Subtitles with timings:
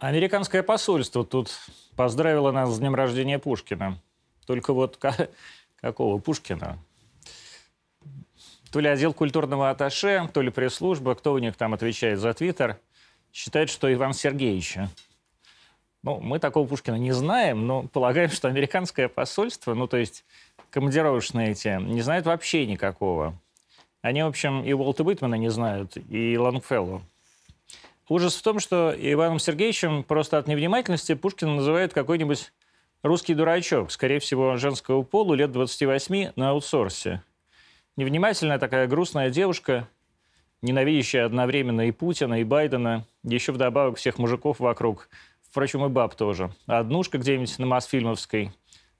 [0.00, 1.50] Американское посольство тут
[1.94, 4.00] поздравило нас с днем рождения Пушкина.
[4.46, 4.98] Только вот
[5.76, 6.78] какого Пушкина?
[8.72, 12.78] То ли отдел культурного атташе, то ли пресс-служба, кто у них там отвечает за Твиттер,
[13.30, 14.88] считает, что Иван Сергеевича.
[16.02, 20.24] Ну, мы такого Пушкина не знаем, но полагаем, что американское посольство, ну, то есть
[20.70, 23.38] командировочные эти, не знают вообще никакого.
[24.00, 27.02] Они, в общем, и Уолта Уитмана не знают, и Лонгфелло.
[28.10, 32.52] Ужас в том, что Иваном Сергеевичем просто от невнимательности Пушкин называет какой-нибудь
[33.04, 37.22] русский дурачок, скорее всего, женского полу, лет 28, на аутсорсе.
[37.96, 39.86] Невнимательная такая грустная девушка,
[40.60, 45.08] ненавидящая одновременно и Путина, и Байдена, еще вдобавок всех мужиков вокруг,
[45.48, 46.52] впрочем, и баб тоже.
[46.66, 48.50] Однушка где-нибудь на Мосфильмовской.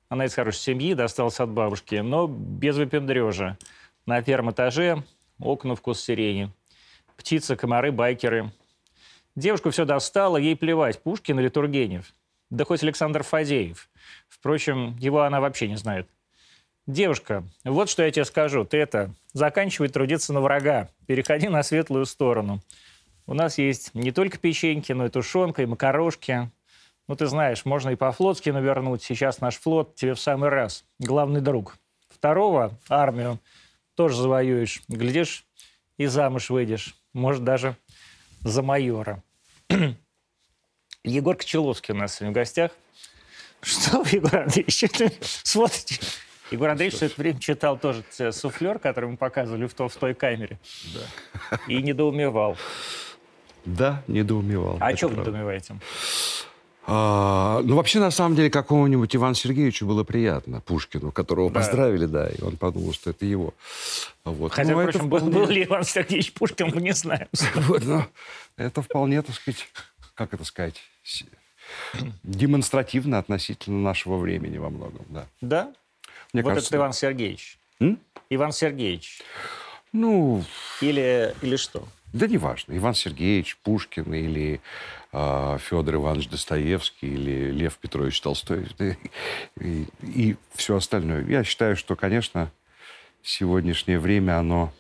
[0.09, 3.59] Она из хорошей семьи, досталась от бабушки, но без выпендрежа.
[4.07, 5.03] На первом этаже
[5.41, 6.53] окна вкус сирени.
[7.17, 8.53] Птицы, комары, байкеры–
[9.41, 12.13] Девушку все достало, ей плевать, Пушкин или Тургенев.
[12.51, 13.89] Да хоть Александр Фадеев.
[14.29, 16.07] Впрочем, его она вообще не знает.
[16.87, 18.67] Девушка, вот что я тебе скажу.
[18.67, 20.91] Ты это, заканчивай трудиться на врага.
[21.07, 22.61] Переходи на светлую сторону.
[23.27, 26.51] У нас есть не только печеньки, но и тушенка, и макарошки.
[27.09, 29.03] Ну, ты знаешь, можно и по-флотски навернуть.
[29.03, 30.85] Сейчас наш флот тебе в самый раз.
[30.99, 31.79] Главный друг.
[32.11, 33.39] Второго армию
[33.95, 34.83] тоже завоюешь.
[34.89, 35.47] Глядишь,
[35.97, 36.95] и замуж выйдешь.
[37.15, 37.75] Может, даже
[38.43, 39.23] за майора.
[41.05, 42.73] Егор Кочеловский у нас сегодня в гостях.
[43.63, 44.85] Что вы, Егор Андреевич,
[45.45, 46.01] смотрите?
[46.51, 50.15] Егор Андреевич все это время читал тоже суфлер, который мы показывали в, то, в той
[50.15, 50.59] камере.
[50.95, 51.61] Да.
[51.69, 52.57] И недоумевал.
[53.65, 54.79] Да, недоумевал.
[54.81, 55.77] А о чем вы недоумеваете?
[56.87, 61.61] А, ну, вообще, на самом деле, какому-нибудь Ивану Сергеевичу было приятно, Пушкину, которого да.
[61.61, 63.55] поздравили, да, и он подумал, что это его.
[64.25, 64.53] Вот.
[64.53, 65.31] Хотя, ну, впрочем, вполне...
[65.31, 67.29] был, был ли Иван Сергеевич Пушкин, мы не знаем.
[67.55, 68.07] Вот, но
[68.57, 69.69] это вполне, так сказать,
[70.15, 70.83] как это сказать,
[72.23, 75.27] демонстративно относительно нашего времени во многом, да.
[75.41, 75.73] Да?
[76.33, 77.59] Мне вот кажется, это Иван Сергеевич.
[77.81, 77.99] М?
[78.31, 79.23] Иван Сергеевич.
[79.93, 80.45] Ну...
[80.81, 81.87] Или, или что?
[82.13, 82.77] Да неважно.
[82.77, 84.61] Иван Сергеевич, Пушкин или
[85.13, 88.67] э, Федор Иванович Достоевский или Лев Петрович Толстой
[89.61, 91.25] и, и, все остальное.
[91.25, 92.51] Я считаю, что, конечно,
[93.23, 94.73] сегодняшнее время, оно,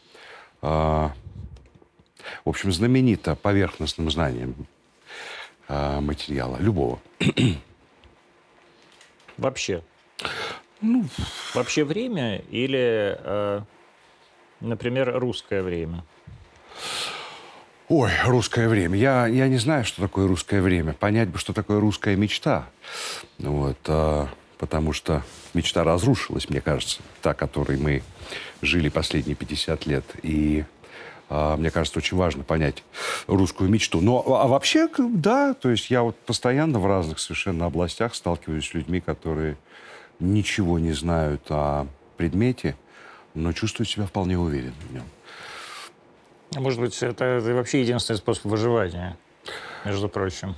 [0.62, 1.12] э, в
[2.44, 4.66] общем, знаменито поверхностным знанием
[5.68, 7.00] э, материала, любого.
[9.36, 9.82] Вообще?
[10.80, 11.04] Ну,
[11.54, 13.60] вообще время или, э,
[14.60, 16.02] например, русское время?
[17.90, 18.96] Ой, русское время.
[18.96, 20.92] Я, я не знаю, что такое русское время.
[20.92, 22.68] Понять бы, что такое русская мечта.
[23.40, 24.28] Вот, а,
[24.58, 25.24] потому что
[25.54, 28.04] мечта разрушилась, мне кажется, та, которой мы
[28.62, 30.04] жили последние 50 лет.
[30.22, 30.64] И
[31.28, 32.84] а, мне кажется, очень важно понять
[33.26, 34.00] русскую мечту.
[34.00, 38.72] Но а вообще, да, то есть я вот постоянно в разных совершенно областях сталкиваюсь с
[38.72, 39.56] людьми, которые
[40.20, 42.76] ничего не знают о предмете,
[43.34, 45.04] но чувствуют себя вполне уверенно в нем.
[46.56, 49.16] Может быть, это, это вообще единственный способ выживания,
[49.84, 50.56] между прочим.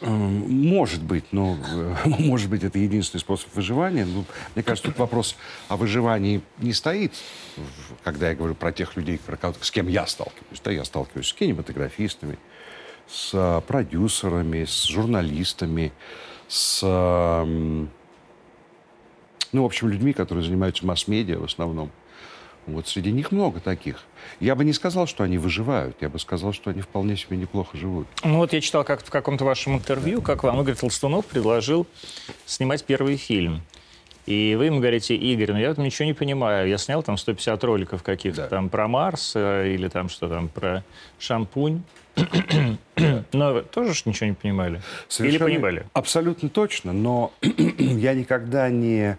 [0.00, 1.56] Может быть, но
[2.04, 4.04] может быть это единственный способ выживания.
[4.04, 5.36] Но, мне кажется, тут вопрос
[5.68, 7.12] о выживании не стоит,
[8.02, 9.20] когда я говорю про тех людей,
[9.60, 10.60] с кем я сталкиваюсь.
[10.62, 12.38] Да, я сталкиваюсь с кинематографистами,
[13.08, 15.92] с а, продюсерами, с журналистами,
[16.48, 17.88] с, ну,
[19.52, 21.90] в общем, людьми, которые занимаются масс-медиа в основном.
[22.66, 24.02] Вот среди них много таких.
[24.40, 25.96] Я бы не сказал, что они выживают.
[26.00, 28.06] Я бы сказал, что они вполне себе неплохо живут.
[28.24, 31.86] Ну вот я читал как в каком-то вашем интервью, как вам Игорь Толстунов предложил
[32.44, 33.62] снимать первый фильм.
[34.26, 36.68] И вы ему говорите, Игорь, ну я там ничего не понимаю.
[36.68, 38.48] Я снял там 150 роликов каких-то да.
[38.48, 40.84] там про Марс или там что там про
[41.18, 41.82] шампунь.
[43.32, 44.80] Но вы тоже ничего не понимали?
[45.08, 45.86] Совершенно Или понимали?
[45.92, 49.18] Абсолютно точно, но я никогда не,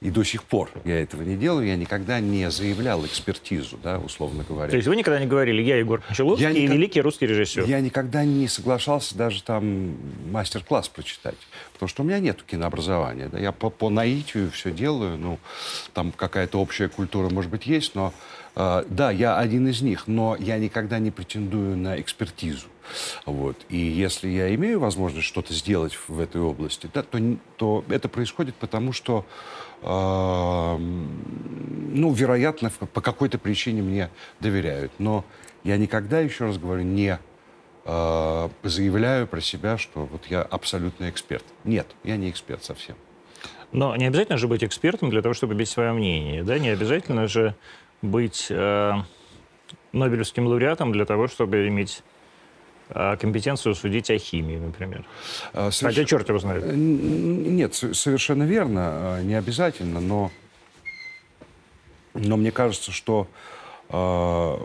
[0.00, 4.44] и до сих пор я этого не делаю, я никогда не заявлял экспертизу, да, условно
[4.48, 4.70] говоря.
[4.70, 6.76] То есть вы никогда не говорили, я Егор Кончаловский я никак...
[6.76, 7.64] великий русский режиссер?
[7.64, 9.96] Я никогда не соглашался даже там
[10.30, 11.36] мастер-класс прочитать,
[11.76, 15.38] потому что у меня нет кинообразования, да, я по, по наитию все делаю, ну,
[15.92, 18.14] там какая-то общая культура, может быть, есть, но
[18.54, 22.66] э, да, я один из них, но я никогда не претендую на экспертизу.
[23.26, 23.56] Вот.
[23.68, 27.18] И если я имею возможность что-то сделать в этой области, да, то,
[27.56, 29.26] то это происходит потому, что,
[29.82, 34.08] э, ну, вероятно, по какой-то причине мне
[34.40, 34.92] доверяют.
[34.98, 35.24] Но
[35.62, 37.18] я никогда, еще раз говорю, не
[37.86, 41.44] э, заявляю про себя, что вот я абсолютный эксперт.
[41.64, 42.96] Нет, я не эксперт совсем.
[43.72, 46.58] Но не обязательно же быть экспертом для того, чтобы иметь свое мнение, да?
[46.58, 47.54] Не обязательно же
[48.02, 48.92] быть э,
[49.92, 52.02] Нобелевским лауреатом для того, чтобы иметь
[52.88, 55.04] а, компетенцию судить о химии, например.
[55.52, 55.96] А, соверш...
[55.96, 56.62] Хотя черт его знает.
[56.64, 60.30] Э, нет, совершенно верно, а, не обязательно, но,
[62.14, 63.26] но мне кажется, что
[63.88, 64.56] э,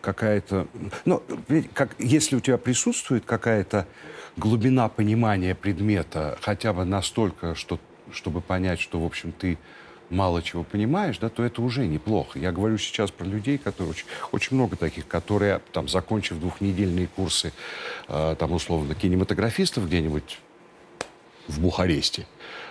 [0.00, 0.66] какая-то...
[1.04, 1.22] Ну,
[1.74, 3.86] как, если у тебя присутствует какая-то
[4.36, 7.78] глубина понимания предмета, хотя бы настолько, что,
[8.12, 9.58] чтобы понять, что, в общем, ты
[10.10, 12.38] мало чего понимаешь, да, то это уже неплохо.
[12.38, 17.52] Я говорю сейчас про людей, которые очень, очень много таких, которые, там, закончив двухнедельные курсы,
[18.08, 20.38] э, там, условно, кинематографистов где-нибудь
[21.46, 22.26] в Бухаресте,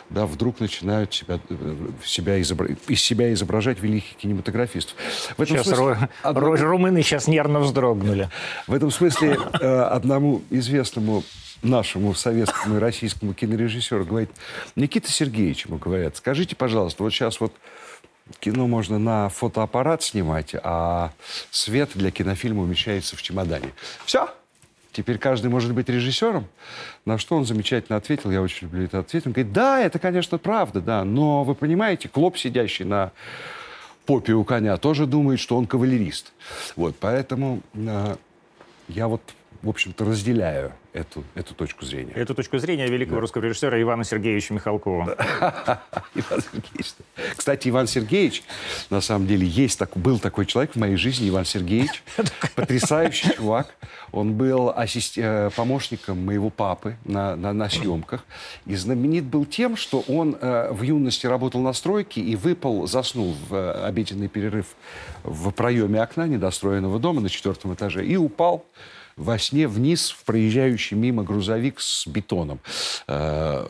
[0.10, 2.70] да, вдруг начинают себя, э, себя изобра...
[2.88, 4.96] из себя изображать великих кинематографистов.
[5.38, 5.98] В этом сейчас смысле, ру...
[6.24, 6.56] одному...
[6.56, 8.30] румыны сейчас нервно вздрогнули.
[8.68, 11.24] В этом смысле э, одному известному
[11.62, 14.30] нашему советскому и российскому кинорежиссеру говорит,
[14.76, 17.54] Никита Сергеевич, ему говорят, скажите, пожалуйста, вот сейчас вот
[18.40, 21.12] кино можно на фотоаппарат снимать, а
[21.50, 23.74] свет для кинофильма умещается в чемодане.
[24.06, 24.30] Все,
[24.98, 26.48] теперь каждый может быть режиссером.
[27.06, 29.28] На что он замечательно ответил, я очень люблю этот ответ.
[29.28, 33.12] Он говорит, да, это, конечно, правда, да, но вы понимаете, клоп, сидящий на
[34.08, 36.34] попе у коня, тоже думает, что он кавалерист.
[36.76, 38.16] Вот, поэтому э,
[38.88, 39.22] я вот,
[39.62, 42.12] в общем-то, разделяю эту, эту точку зрения.
[42.14, 43.22] Эту точку зрения великого да.
[43.22, 45.16] русского режиссера Ивана Сергеевича Михалкова.
[46.16, 46.94] Иван Сергеевич.
[47.36, 48.44] Кстати, Иван Сергеевич,
[48.90, 52.04] на самом деле, есть так, был такой человек в моей жизни, Иван Сергеевич.
[52.56, 53.76] Потрясающий чувак.
[54.12, 55.18] Он был ассист...
[55.18, 58.26] Э, помощником моего папы на, на, на съемках.
[58.66, 63.36] И знаменит был тем, что он э, в юности работал на стройке и выпал, заснул
[63.50, 64.76] в э, обеденный перерыв
[65.24, 68.66] в проеме окна недостроенного дома на четвертом этаже и упал
[69.18, 72.60] во сне вниз в проезжающий мимо грузовик с бетоном.
[73.08, 73.68] Э,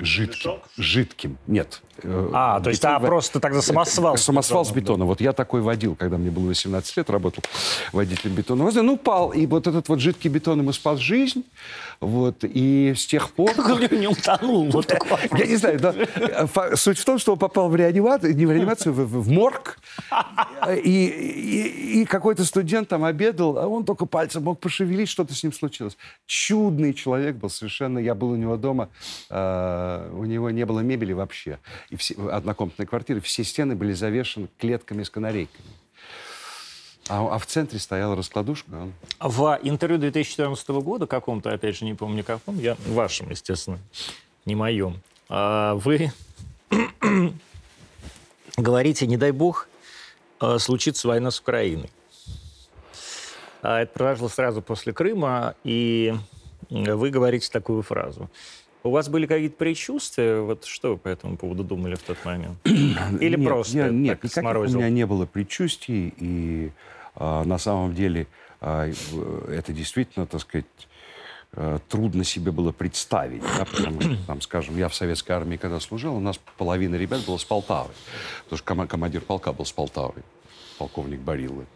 [0.00, 0.60] жидким.
[0.76, 1.38] Жидким.
[1.46, 1.80] Нет.
[2.02, 4.16] Э, а, бетон, то есть а, просто тогда самосвал.
[4.16, 5.00] Самосвал с бетоном.
[5.00, 5.04] Да.
[5.06, 7.44] Вот я такой водил, когда мне было 18 лет, работал
[7.92, 8.70] водителем бетонного.
[8.82, 9.30] Ну, упал.
[9.30, 11.44] И вот этот вот жидкий бетон ему спас жизнь.
[12.00, 12.42] Вот.
[12.42, 13.52] И с тех пор...
[13.54, 14.70] Как не утонул?
[14.70, 14.92] Вот
[15.36, 15.78] я не знаю.
[15.78, 16.76] Да.
[16.76, 19.78] Суть в том, что он попал в реанимацию, не в реанимацию, в, в морг.
[20.84, 25.34] И, и, и какой-то студент там обедал, а он только пальцем мог пошевелить пошевелить, что-то
[25.34, 25.96] с ним случилось.
[26.26, 27.98] Чудный человек был совершенно.
[27.98, 28.88] Я был у него дома,
[29.28, 31.58] э, у него не было мебели вообще.
[31.90, 35.68] И все, однокомнатной квартиры, все стены были завешены клетками с канарейками.
[37.10, 38.70] А, а в центре стояла раскладушка.
[39.18, 43.78] В интервью 2014 года, каком-то, опять же, не помню каком, я вашем, естественно,
[44.46, 46.10] не моем, а вы
[48.56, 49.68] говорите, не дай бог,
[50.40, 51.90] э, случится война с Украиной.
[53.62, 56.14] А это произошло сразу после Крыма, и
[56.70, 58.30] вы говорите такую фразу.
[58.82, 60.40] У вас были какие-то предчувствия?
[60.40, 62.58] Вот что вы по этому поводу думали в тот момент?
[62.64, 64.78] Или нет, просто я, Нет, никаких сморозил?
[64.78, 66.70] у меня не было предчувствий, и
[67.14, 68.26] а, на самом деле
[68.62, 68.90] а,
[69.48, 70.64] это действительно, так сказать,
[71.88, 76.14] трудно себе было представить, да, потому что, там, скажем, я в советской армии, когда служил,
[76.14, 77.90] у нас половина ребят была с Полтавы,
[78.44, 80.22] потому что командир полка был с Полтавы,
[80.78, 81.66] полковник Бариллы.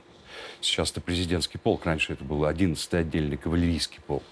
[0.60, 4.22] Сейчас это президентский полк, раньше это был 11-й отдельный кавалерийский полк.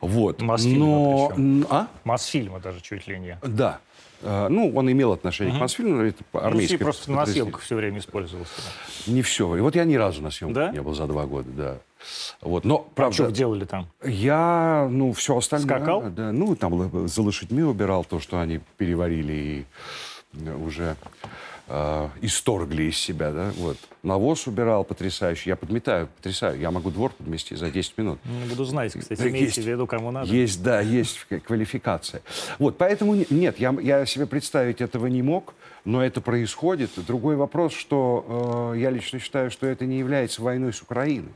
[0.00, 0.42] Вот.
[0.42, 1.66] Мосфильма Но...
[1.70, 1.86] А?
[2.04, 3.38] Мосфильма даже чуть ли не.
[3.42, 3.80] Да.
[4.24, 5.58] А, ну, он имел отношение угу.
[5.58, 6.76] к Мосфильму, это армейский.
[6.78, 8.52] Ну, просто на съемках все время использовался.
[9.06, 9.56] Не все.
[9.56, 10.70] И вот я ни разу на съемках да?
[10.70, 11.78] не был за два года, да.
[12.40, 13.12] Вот, но, а правда...
[13.12, 13.88] А что вы делали там?
[14.04, 15.66] Я, ну, все остальное...
[15.66, 16.02] Скакал?
[16.10, 20.96] Да, ну, там за лошадьми убирал то, что они переварили и уже
[21.68, 23.76] э, исторгли из себя, да, вот.
[24.02, 28.18] Навоз убирал потрясающий, я подметаю, потрясаю, я могу двор подмести за 10 минут.
[28.24, 30.32] Не буду знать, кстати, имейте есть, в виду, кому надо.
[30.32, 32.22] Есть, да, есть квалификация.
[32.58, 35.54] Вот, поэтому нет, я, я себе представить этого не мог,
[35.84, 36.90] но это происходит.
[37.06, 41.32] Другой вопрос, что э, я лично считаю, что это не является войной с Украиной.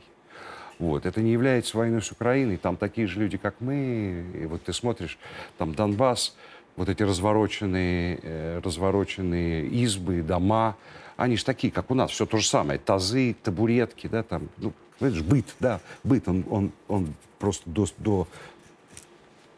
[0.79, 1.05] Вот.
[1.05, 2.57] Это не является войной с Украиной.
[2.57, 4.25] Там такие же люди, как мы.
[4.35, 5.17] И вот ты смотришь,
[5.57, 6.35] там Донбасс,
[6.77, 10.77] вот эти развороченные, э, развороченные избы, дома,
[11.17, 12.79] они же такие, как у нас, все то же самое.
[12.79, 18.27] Тазы, табуретки, да, там, ну, знаешь, быт, да, быт, он, он, он просто до, до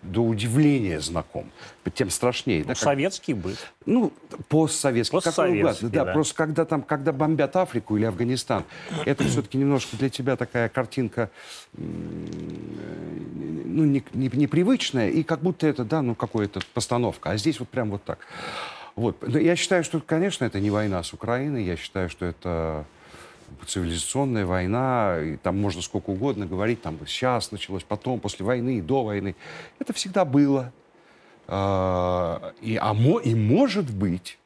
[0.02, 1.52] до удивления знаком.
[1.94, 2.62] Тем страшнее.
[2.62, 3.44] Ну, да, советский как...
[3.44, 3.58] быт.
[3.86, 4.14] Ну,
[4.48, 5.18] постсоветский.
[5.18, 5.90] постсоветский как угодно.
[5.90, 8.64] Да, да, просто когда, там, когда бомбят Африку или Афганистан,
[9.06, 11.30] это все-таки немножко для тебя такая картинка
[11.76, 17.32] ну, не, не, непривычная, и как будто это, да, ну, какая-то постановка.
[17.32, 18.20] А здесь вот прям вот так.
[18.96, 19.28] Вот.
[19.28, 21.64] Я считаю, что, конечно, это не война с Украиной.
[21.64, 22.86] Я считаю, что это
[23.68, 29.04] цивилизационная война, и там можно сколько угодно говорить, там сейчас началось, потом, после войны, до
[29.04, 29.36] войны.
[29.80, 30.72] Это всегда было.
[31.48, 34.38] А, и, а, и может быть,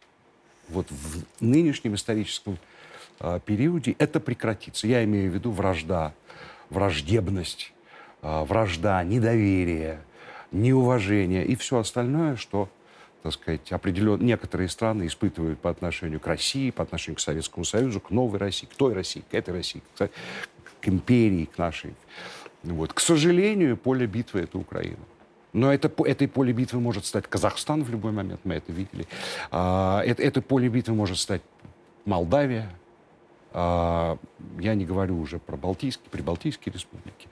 [0.70, 2.58] вот в нынешнем историческом
[3.20, 4.88] а, периоде это прекратится.
[4.88, 6.14] Я имею в виду вражда
[6.74, 7.72] враждебность,
[8.22, 10.02] э, вражда, недоверие,
[10.52, 12.70] неуважение и все остальное, что
[13.24, 14.20] так сказать, определен...
[14.20, 18.68] некоторые страны испытывают по отношению к России, по отношению к Советскому Союзу, к новой России,
[18.68, 20.10] к той России, к этой России, к,
[20.82, 21.96] к империи, к нашей.
[22.64, 22.92] Вот.
[22.92, 25.00] К сожалению, поле битвы— это Украина.
[25.54, 29.08] Но это, этой поле битвы может стать Казахстан в любой момент, мы это видели.
[29.52, 31.42] А, это, это поле битвы может стать
[32.04, 32.70] Молдавия.
[33.54, 34.18] А,
[34.60, 37.30] я не говорю уже про Балтийские, прибалтийские республики.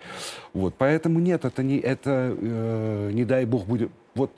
[0.54, 3.92] Вот, поэтому нет, это не, это, э, не дай бог, будет...
[4.16, 4.32] Вот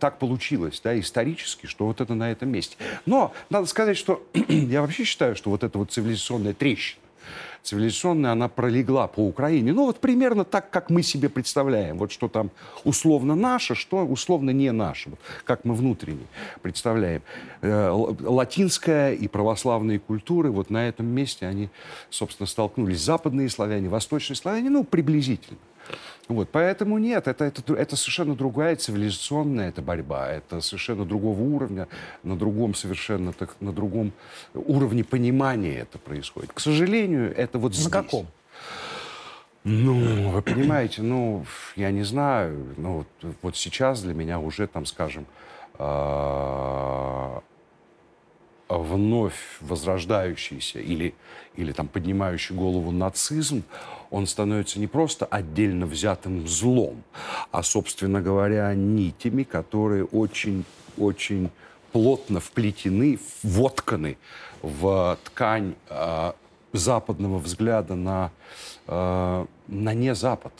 [0.00, 2.76] так получилось, да, исторически, что вот это на этом месте.
[3.06, 7.00] Но надо сказать, что я вообще считаю, что вот эта вот цивилизационная трещина,
[7.62, 9.72] цивилизационная, она пролегла по Украине.
[9.72, 11.98] Ну, вот примерно так, как мы себе представляем.
[11.98, 12.50] Вот что там
[12.84, 15.10] условно наше, что условно не наше.
[15.10, 16.26] Вот как мы внутренне
[16.62, 17.22] представляем.
[17.60, 21.68] Э, латинская и православные культуры, вот на этом месте они,
[22.08, 23.00] собственно, столкнулись.
[23.00, 25.58] Западные славяне, восточные славяне, ну, приблизительно.
[26.28, 31.88] Вот, поэтому нет, это, это, это совершенно другая цивилизационная это борьба, это совершенно другого уровня,
[32.22, 34.12] на другом совершенно, так, на другом
[34.54, 36.52] уровне понимания это происходит.
[36.52, 37.86] К сожалению, это вот здесь.
[37.86, 38.26] На каком?
[39.64, 41.44] Ну, вы понимаете, ну,
[41.76, 43.04] я не знаю, ну,
[43.42, 45.26] вот сейчас для меня уже, там, скажем,
[45.78, 47.42] а,
[48.78, 51.14] вновь возрождающийся или,
[51.56, 53.64] или там поднимающий голову нацизм,
[54.10, 57.02] он становится не просто отдельно взятым злом,
[57.50, 61.50] а, собственно говоря, нитями, которые очень-очень
[61.92, 64.16] плотно вплетены, вотканы
[64.62, 66.32] в ткань э,
[66.72, 68.30] западного взгляда на,
[68.86, 70.52] э, на не Запад.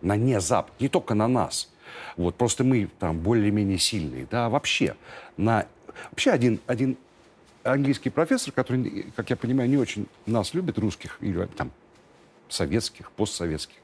[0.00, 0.72] На не Запад.
[0.80, 1.70] Не только на нас.
[2.16, 4.26] Вот, просто мы там более-менее сильные.
[4.30, 4.94] Да, вообще.
[5.36, 5.66] На,
[6.10, 6.96] вообще один, один
[7.72, 11.70] английский профессор, который, как я понимаю, не очень нас любит, русских, или там
[12.48, 13.76] советских, постсоветских.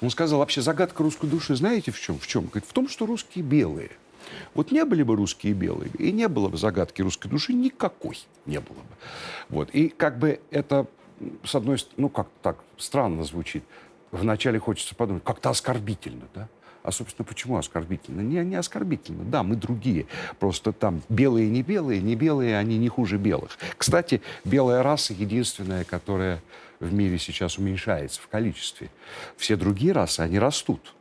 [0.00, 2.18] Он сказал, вообще загадка русской души знаете в чем?
[2.18, 2.46] В чем?
[2.46, 3.90] Говорит, в том, что русские белые.
[4.54, 8.60] Вот не были бы русские белые, и не было бы загадки русской души никакой не
[8.60, 8.96] было бы.
[9.48, 9.70] Вот.
[9.70, 10.86] И как бы это,
[11.44, 13.64] с одной стороны, ну как так странно звучит,
[14.10, 16.48] вначале хочется подумать, как-то оскорбительно, да?
[16.84, 18.20] А, собственно, почему оскорбительно?
[18.20, 19.24] Не, не оскорбительно.
[19.24, 20.06] Да, мы другие.
[20.38, 23.58] Просто там белые не белые, не белые, они не хуже белых.
[23.78, 26.42] Кстати, белая раса единственная, которая
[26.80, 28.90] в мире сейчас уменьшается в количестве.
[29.38, 30.92] Все другие расы, они растут.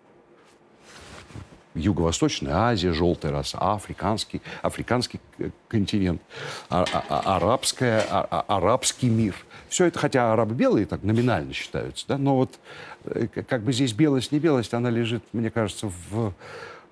[1.75, 5.19] Юго-Восточная Азия, желтая раса, африканский, африканский
[5.67, 6.21] континент,
[6.69, 9.35] а, а, а, арабская, а, а, арабский мир.
[9.73, 12.59] Все это, хотя арабы белые так номинально считаются, да, но вот
[13.05, 16.35] э, как бы здесь белость, не белость, она лежит, мне кажется, в,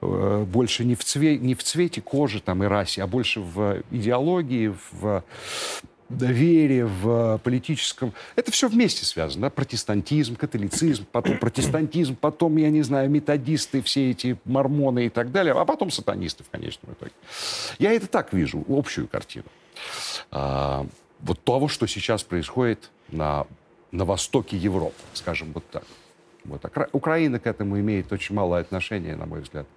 [0.01, 3.83] э, больше не в, цве, не в цвете кожи там, и расе, а больше в
[3.91, 5.23] идеологии, в
[6.09, 8.13] вере, в политическом...
[8.35, 9.43] Это все вместе связано.
[9.43, 9.49] Да?
[9.51, 15.53] Протестантизм, католицизм, потом протестантизм, потом, я не знаю, методисты, все эти мормоны и так далее,
[15.53, 17.11] а потом сатанисты в конечном итоге.
[17.77, 19.45] Я это так вижу, общую картину.
[21.23, 23.45] Вот того, что сейчас происходит на,
[23.91, 25.83] на востоке Европы, скажем вот так.
[26.43, 26.65] Вот.
[26.91, 29.67] Украина к этому имеет очень малое отношение, на мой взгляд.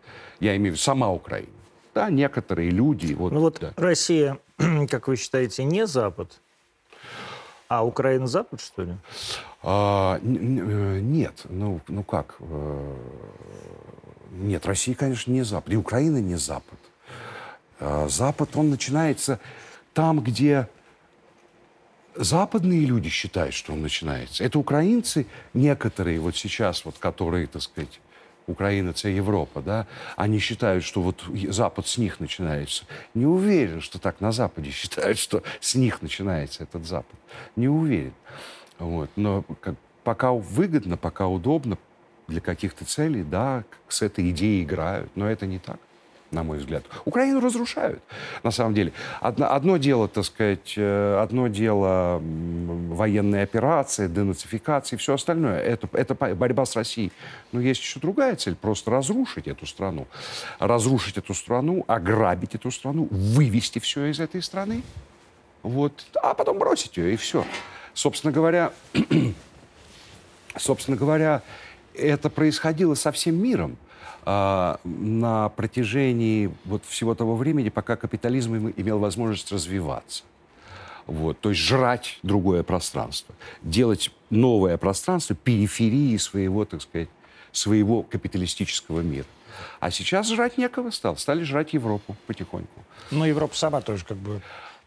[0.41, 1.49] Я имею в виду сама Украина.
[1.95, 3.13] Да, некоторые люди...
[3.13, 3.73] Вот, ну вот да.
[3.77, 4.39] Россия
[4.89, 6.41] как вы считаете, не Запад,
[7.69, 8.97] а Украина Запад, что ли?
[9.63, 12.37] А, э, нет, ну, ну как?
[12.41, 12.97] Э,
[14.33, 16.79] нет, Россия, конечно, не Запад, и Украина не Запад.
[17.81, 19.41] А, Запад, он начинается
[19.93, 20.69] там, где
[22.15, 24.45] западные люди считают, что он начинается.
[24.45, 28.01] Это украинцы некоторые вот сейчас, вот, которые, так сказать,
[28.47, 32.85] Украина– это Европа, да, они считают, что вот Запад с них начинается.
[33.15, 37.19] Не уверен, что так на Западе считают, что с них начинается этот Запад.
[37.57, 38.13] Не уверен.
[38.79, 39.09] Вот.
[39.17, 41.79] Но как, пока выгодно, пока удобно
[42.29, 45.11] для каких-то целей, да, с этой идеей играют.
[45.15, 45.79] Но это не так
[46.35, 46.85] на мой взгляд.
[47.05, 48.03] Украину разрушают,
[48.43, 48.93] на самом деле.
[49.21, 55.61] Одно, одно дело, так сказать, э, одно дело военные операции, денацификации, все остальное.
[55.61, 57.13] Это, это борьба с Россией.
[57.53, 60.07] Но есть еще другая цель, просто разрушить эту страну.
[60.59, 64.83] Разрушить эту страну, ограбить эту страну, вывести все из этой страны,
[65.63, 67.45] вот, а потом бросить ее, и все.
[67.95, 68.73] Собственно говоря,
[70.57, 71.43] собственно говоря,
[71.95, 73.77] это происходило со всем миром.
[74.27, 80.25] А, на протяжении вот всего того времени, пока капитализм имел возможность развиваться.
[81.07, 87.11] Вот, то есть жрать другое пространство, делать новое пространство периферии своего, так сказать,
[87.53, 89.27] своего капиталистического мира.
[89.81, 92.85] А сейчас жрать некого стал, стали жрать Европу потихоньку.
[93.11, 94.41] Но Европа сама тоже как бы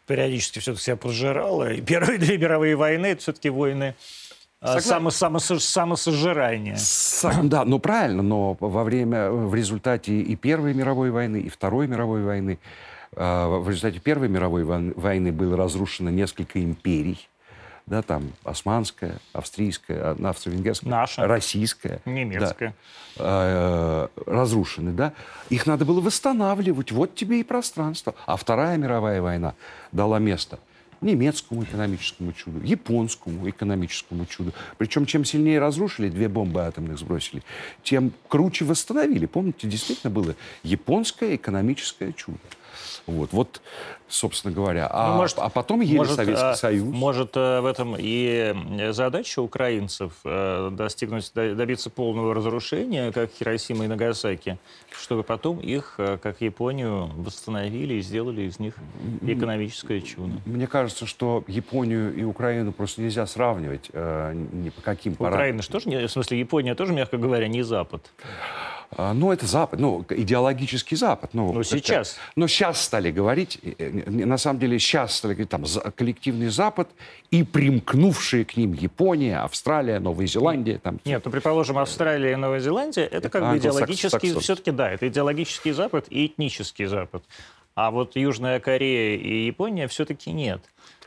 [0.07, 1.71] периодически все-таки себя пожирала.
[1.71, 3.95] И первые две мировые войны, это все-таки войны
[4.61, 6.77] само, само, самосожирание.
[7.43, 12.23] Да, ну правильно, но во время, в результате и Первой мировой войны, и Второй мировой
[12.23, 12.59] войны,
[13.15, 17.27] а, в результате Первой мировой войны было разрушено несколько империй
[17.87, 21.25] да, там османская, австрийская, а, австро-венгерская, Наша.
[21.25, 22.75] российская, немецкая,
[23.15, 25.13] да, э, разрушены, да,
[25.49, 28.13] их надо было восстанавливать, вот тебе и пространство.
[28.25, 29.55] А Вторая мировая война
[29.93, 30.59] дала место
[31.01, 34.53] немецкому экономическому чуду, японскому экономическому чуду.
[34.77, 37.43] Причем, чем сильнее разрушили, две бомбы атомных сбросили,
[37.83, 39.25] тем круче восстановили.
[39.25, 42.39] Помните, действительно было японское экономическое чудо.
[43.05, 43.61] Вот, вот
[44.09, 44.87] собственно говоря.
[44.89, 46.93] А, ну, может, а потом ели может, Советский а, Союз.
[46.93, 48.55] Может, э, в этом и
[48.91, 54.57] задача украинцев э, достигнуть, добиться полного разрушения, как Хиросима и Нагасаки,
[54.91, 58.75] чтобы потом их, э, как Японию, восстановили и сделали из них
[59.21, 60.33] экономическое чудо.
[60.45, 65.39] Мне кажется, что Японию и Украину просто нельзя сравнивать э, ни по каким параметрам.
[65.39, 68.09] Украина же тоже, в смысле, Япония тоже, мягко говоря, не Запад.
[68.95, 71.31] А, ну, это Запад, ну, идеологический Запад.
[71.33, 72.13] Ну, ну сейчас.
[72.13, 73.59] Это, но сейчас стали говорить,
[74.07, 76.89] на самом деле сейчас стали говорить, там, коллективный Запад
[77.29, 80.79] и примкнувшие к ним Япония, Австралия, Новая Зеландия.
[80.79, 80.99] Там.
[81.03, 85.07] Нет, ну, предположим, Австралия и Новая Зеландия, это, это как бы идеологический, все-таки, да, это
[85.07, 87.23] идеологический Запад и этнический Запад.
[87.75, 90.61] А вот Южная Корея и Япония все-таки нет.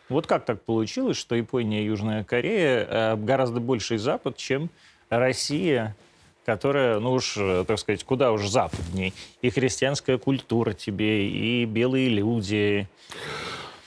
[0.09, 4.71] Вот как так получилось, что Япония и Южная Корея э, гораздо больший Запад, чем
[5.09, 5.97] Россия
[6.45, 9.15] которая, ну уж, э, так сказать, куда уж западней.
[9.43, 12.89] И христианская культура тебе, и белые люди.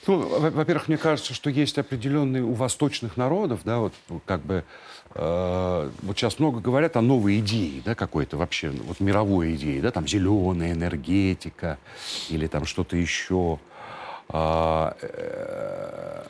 [0.06, 3.94] Ну, во-первых, мне кажется, что есть определенные у восточных народов, да, вот
[4.26, 4.64] как бы,
[5.14, 9.90] э, вот сейчас много говорят о новой идее, да, какой-то вообще, вот мировой идее, да,
[9.90, 11.78] там зеленая энергетика
[12.28, 13.58] или там что-то еще.
[14.28, 16.24] А, э,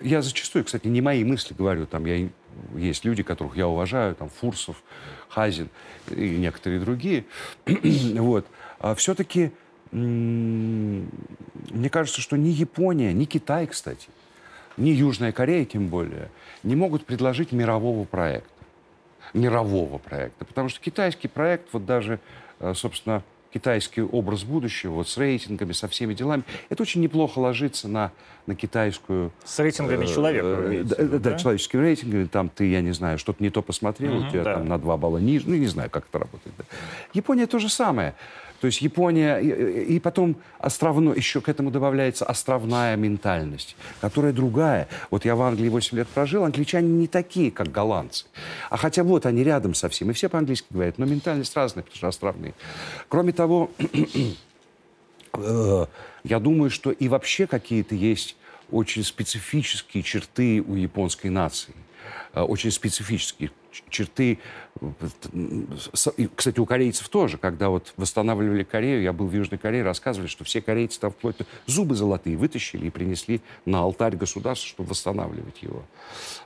[0.00, 2.28] я зачастую, кстати, не мои мысли говорю, там я,
[2.74, 4.82] есть люди, которых я уважаю, там Фурсов,
[5.28, 5.68] Хазин
[6.10, 7.24] и некоторые другие.
[7.66, 8.46] вот.
[8.78, 9.52] А все-таки
[9.92, 11.08] мне
[11.90, 14.08] кажется, что ни Япония, ни Китай, кстати,
[14.76, 16.30] ни Южная Корея, тем более,
[16.62, 18.50] не могут предложить мирового проекта.
[19.32, 20.44] Мирового проекта.
[20.44, 22.20] Потому что китайский проект, вот даже,
[22.60, 23.22] э, собственно,
[23.56, 28.12] китайский образ будущего, вот с рейтингами, со всеми делами, это очень неплохо ложится на,
[28.46, 29.32] на китайскую...
[29.44, 32.24] С рейтингами э, человека, э, да, да, да, человеческими рейтингами.
[32.26, 34.54] Там ты, я не знаю, что-то не то посмотрел, угу, у тебя да.
[34.56, 35.48] там на два балла ниже.
[35.48, 36.54] Ну, не знаю, как это работает.
[36.58, 36.64] Да.
[37.14, 38.14] Япония то же самое.
[38.60, 44.88] То есть Япония, и, и потом островно, еще к этому добавляется островная ментальность, которая другая.
[45.10, 48.26] Вот я в Англии 8 лет прожил, англичане не такие, как голландцы.
[48.70, 51.96] А хотя вот они рядом со всем, и все по-английски говорят, но ментальность разная, потому
[51.96, 52.54] что островные.
[53.08, 53.70] Кроме того,
[55.34, 55.86] э,
[56.24, 58.36] я думаю, что и вообще какие-то есть
[58.70, 61.74] очень специфические черты у японской нации.
[62.32, 63.50] Э, очень специфические
[63.88, 64.38] черты.
[66.34, 70.44] Кстати, у корейцев тоже, когда вот восстанавливали Корею, я был в Южной Корее, рассказывали, что
[70.44, 75.62] все корейцы там вплоть до зубы золотые вытащили и принесли на алтарь государства, чтобы восстанавливать
[75.62, 75.82] его.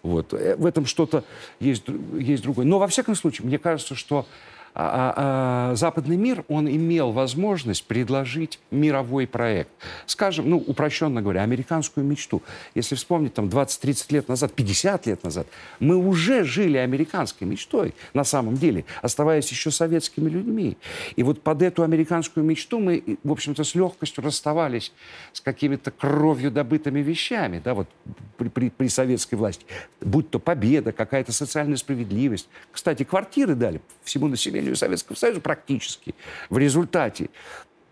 [0.03, 0.33] Вот.
[0.33, 1.25] Э, в этом что-то
[1.59, 1.85] есть,
[2.19, 2.67] есть другое.
[2.67, 4.27] Но, во всяком случае, мне кажется, что
[4.73, 9.71] а, а, а, западный мир, он имел возможность предложить мировой проект.
[10.07, 12.43] Скажем, ну, упрощенно говоря, американскую мечту.
[12.75, 15.47] Если вспомнить, там, 20-30 лет назад, 50 лет назад,
[15.81, 20.77] мы уже жили американской мечтой, на самом деле, оставаясь еще советскими людьми.
[21.17, 24.93] И вот под эту американскую мечту мы, в общем-то, с легкостью расставались
[25.33, 27.89] с какими-то кровью добытыми вещами, да, вот
[28.37, 29.67] при, при, при советской власти.
[30.01, 32.49] Будь то победа, какая-то социальная справедливость.
[32.71, 36.15] Кстати, квартиры дали всему населению населению Советского Союза практически.
[36.49, 37.31] В результате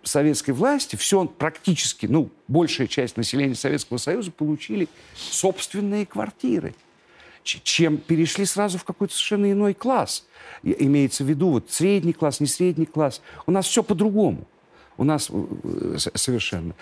[0.03, 6.75] советской власти все практически, ну, большая часть населения Советского Союза получили собственные квартиры,
[7.43, 10.27] чем перешли сразу в какой-то совершенно иной класс.
[10.63, 13.21] Имеется в виду вот средний класс, не средний класс.
[13.47, 14.47] У нас все по-другому.
[14.97, 16.75] У нас э, совершенно.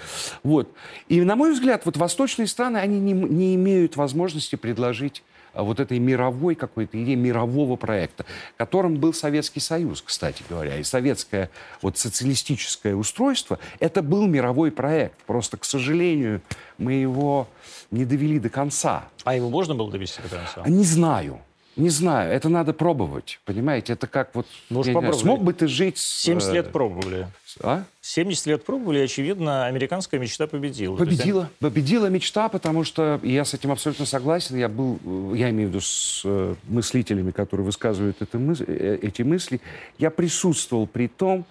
[0.42, 0.72] Вот.
[1.08, 5.22] И, на мой взгляд, вот восточные страны, они не, не имеют возможности предложить
[5.62, 8.24] вот этой мировой какой-то идеи, мирового проекта,
[8.56, 10.78] которым был Советский Союз, кстати говоря.
[10.78, 11.50] И советское
[11.82, 15.16] вот социалистическое устройство, это был мировой проект.
[15.24, 16.40] Просто, к сожалению,
[16.78, 17.48] мы его
[17.90, 19.04] не довели до конца.
[19.24, 20.62] А его можно было довести до конца?
[20.66, 21.40] Не знаю.
[21.76, 23.92] Не знаю, это надо пробовать, понимаете?
[23.92, 24.46] Это как вот...
[24.70, 25.98] Знаю, смог бы ты жить...
[25.98, 27.28] 70 лет пробовали.
[27.60, 27.84] А?
[28.00, 30.96] 70 лет пробовали, и, очевидно, американская мечта победила.
[30.96, 31.40] Победила.
[31.42, 31.52] Есть...
[31.58, 34.56] Победила мечта, потому что я с этим абсолютно согласен.
[34.56, 38.62] Я был, я имею в виду с э, мыслителями, которые высказывают это мыс...
[38.66, 39.60] Э, эти мысли.
[39.98, 41.44] Я присутствовал при том,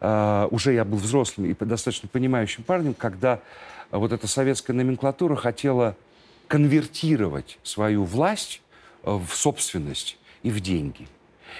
[0.00, 3.40] э, уже я был взрослым и достаточно понимающим парнем, когда
[3.90, 5.94] вот эта советская номенклатура хотела
[6.46, 8.67] конвертировать свою власть э,
[9.02, 11.06] в собственность и в деньги.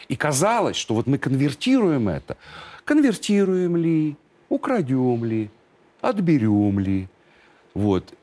[0.09, 2.37] И казалось, что вот мы конвертируем это.
[2.85, 4.17] Конвертируем ли,
[4.49, 5.51] украдем ли,
[6.01, 7.09] отберем ли,
[7.75, 8.15] вот,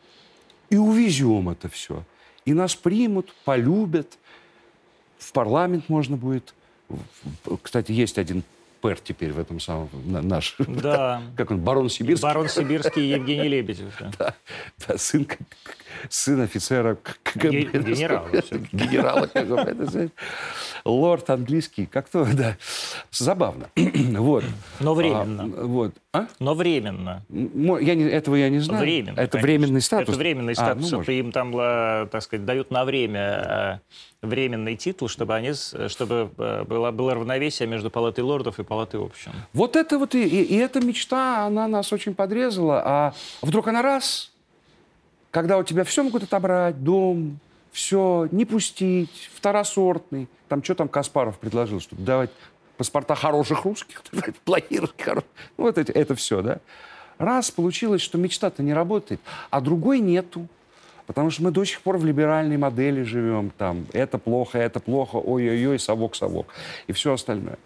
[0.70, 2.04] и увезем это все.
[2.46, 4.18] И нас примут, полюбят,
[5.18, 6.54] в парламент можно будет.
[7.64, 8.44] Кстати, есть один
[8.82, 10.56] Пэр теперь в этом самом наш.
[10.60, 11.24] Да.
[11.38, 12.22] Как он, барон Сибирский.
[12.22, 14.00] Барон Сибирский Евгений Лебедев.
[14.20, 14.36] Да,
[14.88, 15.28] да сын,
[16.10, 16.98] сын офицера
[17.36, 18.30] Генерала.
[18.72, 20.10] Генерала, как это
[20.86, 22.58] Лорд английский, как-то, да.
[23.12, 23.70] Забавно.
[23.76, 24.44] вот.
[24.80, 25.44] Но временно.
[25.44, 25.96] А, вот.
[26.14, 26.28] А?
[26.40, 27.24] Но временно.
[27.30, 28.82] Я не, этого я не знаю.
[28.82, 29.20] Временно.
[29.20, 29.48] Это конечно.
[29.48, 30.10] временный статус.
[30.10, 30.94] Это временный а, статус.
[30.94, 31.52] А, ну, это им там,
[32.10, 33.82] так сказать, дают на время
[34.22, 35.54] э, временный титул, чтобы они,
[35.88, 39.32] чтобы э, было, было равновесие между палатой лордов и палатой общин.
[39.54, 42.82] Вот это вот и, и, и эта мечта, она нас очень подрезала.
[42.86, 44.32] А вдруг она раз,
[45.36, 47.42] когда у тебя все могут отобрать, дом,
[47.74, 50.30] все, не пустить, второсортный.
[50.48, 52.30] Там что там Каспаров предложил, чтобы давать
[52.78, 54.02] паспорта хороших русских,
[54.46, 55.16] плохих русских.
[55.58, 56.60] Ну, вот это, это все, да.
[57.18, 59.20] Раз получилось, что мечта-то не работает,
[59.50, 60.48] а другой нету.
[61.06, 63.52] Потому что мы до сих пор в либеральной модели живем.
[63.58, 66.48] Там это плохо, это плохо, ой-ой-ой, совок-совок.
[66.88, 67.58] И все остальное.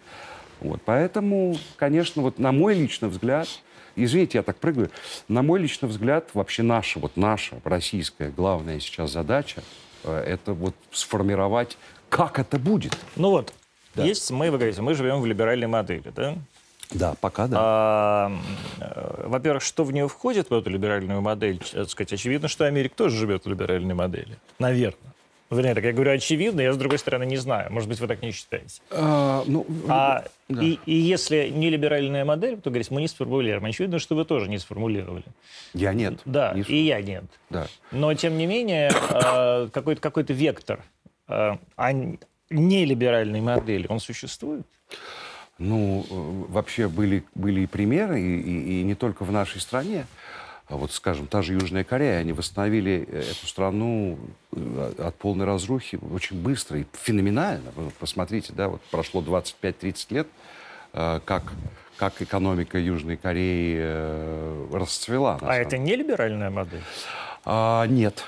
[0.60, 3.48] Вот, поэтому, конечно, вот на мой личный взгляд,
[3.96, 4.90] извините, я так прыгаю,
[5.28, 9.64] на мой личный взгляд, вообще наша, вот наша российская главная сейчас задача,
[10.04, 11.78] э, это вот сформировать,
[12.10, 12.98] как это будет.
[13.16, 13.54] Ну вот,
[13.96, 14.04] да.
[14.04, 16.36] есть, мы, вы говорите, мы живем в либеральной модели, да?
[16.92, 17.58] Да, пока да.
[17.60, 18.32] А,
[18.80, 21.60] э, во-первых, что в нее входит, в эту либеральную модель?
[21.72, 24.38] Так сказать, очевидно, что Америка тоже живет в либеральной модели.
[24.58, 25.09] Наверное.
[25.50, 27.72] Вернее, так я говорю очевидно, я, с другой стороны, не знаю.
[27.72, 28.82] Может быть, вы так не считаете.
[28.92, 30.62] А, ну, а, да.
[30.62, 33.66] и, и если не либеральная модель, то, говорить, мы не сформулируем.
[33.66, 35.24] Очевидно, что вы тоже не сформулировали.
[35.74, 36.20] Я нет.
[36.26, 37.24] Да, не и я нет.
[37.50, 37.66] Да.
[37.92, 40.84] Но, тем не менее, а, какой-то какой вектор
[41.28, 41.58] а,
[42.52, 44.68] нелиберальной модели, он существует?
[45.58, 50.06] Ну, э, вообще были, были и примеры, и, и, и не только в нашей стране.
[50.70, 54.20] А вот, скажем, та же Южная Корея, они восстановили э, эту страну
[54.52, 57.72] э, от полной разрухи очень быстро и феноменально.
[57.76, 60.28] Вы посмотрите, да, вот прошло 25-30 лет,
[60.92, 61.44] как,
[61.98, 65.38] как экономика Южной Кореи расцвела.
[65.42, 66.82] А это не либеральная модель?
[67.46, 68.26] А, нет.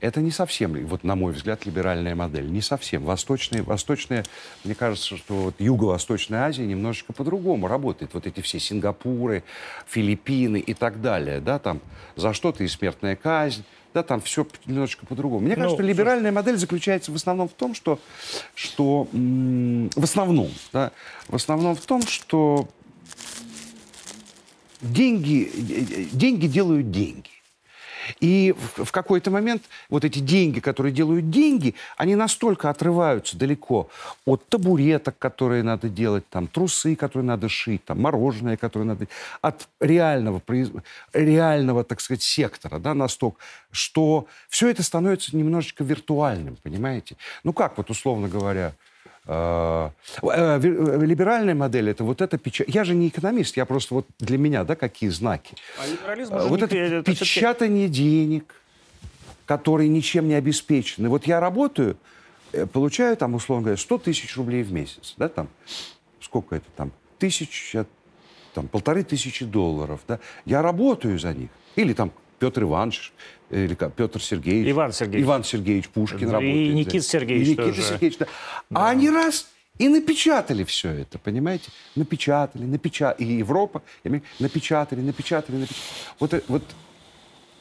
[0.00, 2.50] Это не совсем, вот на мой взгляд, либеральная модель.
[2.50, 3.04] Не совсем.
[3.04, 4.24] Восточные, восточные,
[4.64, 8.14] мне кажется, что вот Юго-Восточная Азия немножечко по-другому работает.
[8.14, 9.44] Вот эти все Сингапуры,
[9.86, 11.40] Филиппины и так далее.
[11.40, 11.80] Да, там
[12.16, 13.64] за что-то и смертная казнь.
[13.92, 15.44] Да, там все немножечко по-другому.
[15.44, 17.98] Мне ну, кажется, либеральная модель заключается в основном в том, что,
[18.54, 20.92] что в основном, да,
[21.26, 22.68] в основном в том, что
[24.80, 27.29] деньги, э, э, деньги делают деньги.
[28.20, 33.88] И в, в какой-то момент вот эти деньги, которые делают деньги, они настолько отрываются далеко
[34.24, 39.06] от табуреток, которые надо делать, там, трусы, которые надо шить, там, мороженое, которое надо...
[39.40, 40.42] От реального,
[41.12, 43.38] реального, так сказать, сектора, да, настолько,
[43.70, 47.16] что все это становится немножечко виртуальным, понимаете?
[47.44, 48.72] Ну как вот, условно говоря,
[49.26, 49.90] Э,
[50.22, 50.58] э,
[51.02, 52.68] либеральная модель это вот это печать.
[52.68, 55.54] Я же не экономист, я просто вот для меня, да, какие знаки.
[55.78, 58.54] А либерализм э, вот это, это печатание денег,
[59.44, 61.08] которые ничем не обеспечены.
[61.08, 61.98] Вот я работаю,
[62.72, 65.48] получаю там, условно говоря, 100 тысяч рублей в месяц, да, там,
[66.20, 67.86] сколько это там, тысяча,
[68.54, 71.50] там, полторы тысячи долларов, да, я работаю за них.
[71.76, 73.12] Или там Петр Иванович,
[73.50, 74.70] или как, Петр Сергеевич.
[74.70, 75.26] Иван Сергеевич.
[75.26, 76.54] Иван Сергеевич Пушкин и работает.
[76.54, 77.82] И Никита Сергеевич И Никита тоже.
[77.82, 78.26] Сергеевич, да.
[78.70, 78.80] да.
[78.80, 81.70] А они раз и напечатали все это, понимаете?
[81.96, 83.26] Напечатали, напечатали.
[83.26, 83.82] И Европа,
[84.38, 85.78] напечатали, напечатали, напечатали.
[86.18, 86.62] Вот, э, вот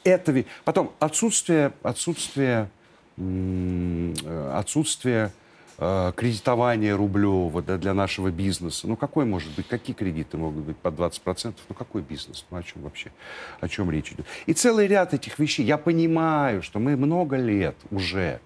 [0.03, 0.45] это...
[0.65, 2.69] Потом отсутствие, отсутствие,
[3.17, 5.31] э, отсутствие
[5.79, 8.87] э, кредитование рублевого да, для нашего бизнеса.
[8.87, 11.53] Ну, какой может быть, какие кредиты могут быть по 20%?
[11.69, 12.45] Ну, какой бизнес?
[12.51, 13.11] Ну, о чем вообще,
[13.59, 14.25] о чем речь идет?
[14.45, 15.65] И целый ряд этих вещей.
[15.65, 18.39] Я понимаю, что мы много лет уже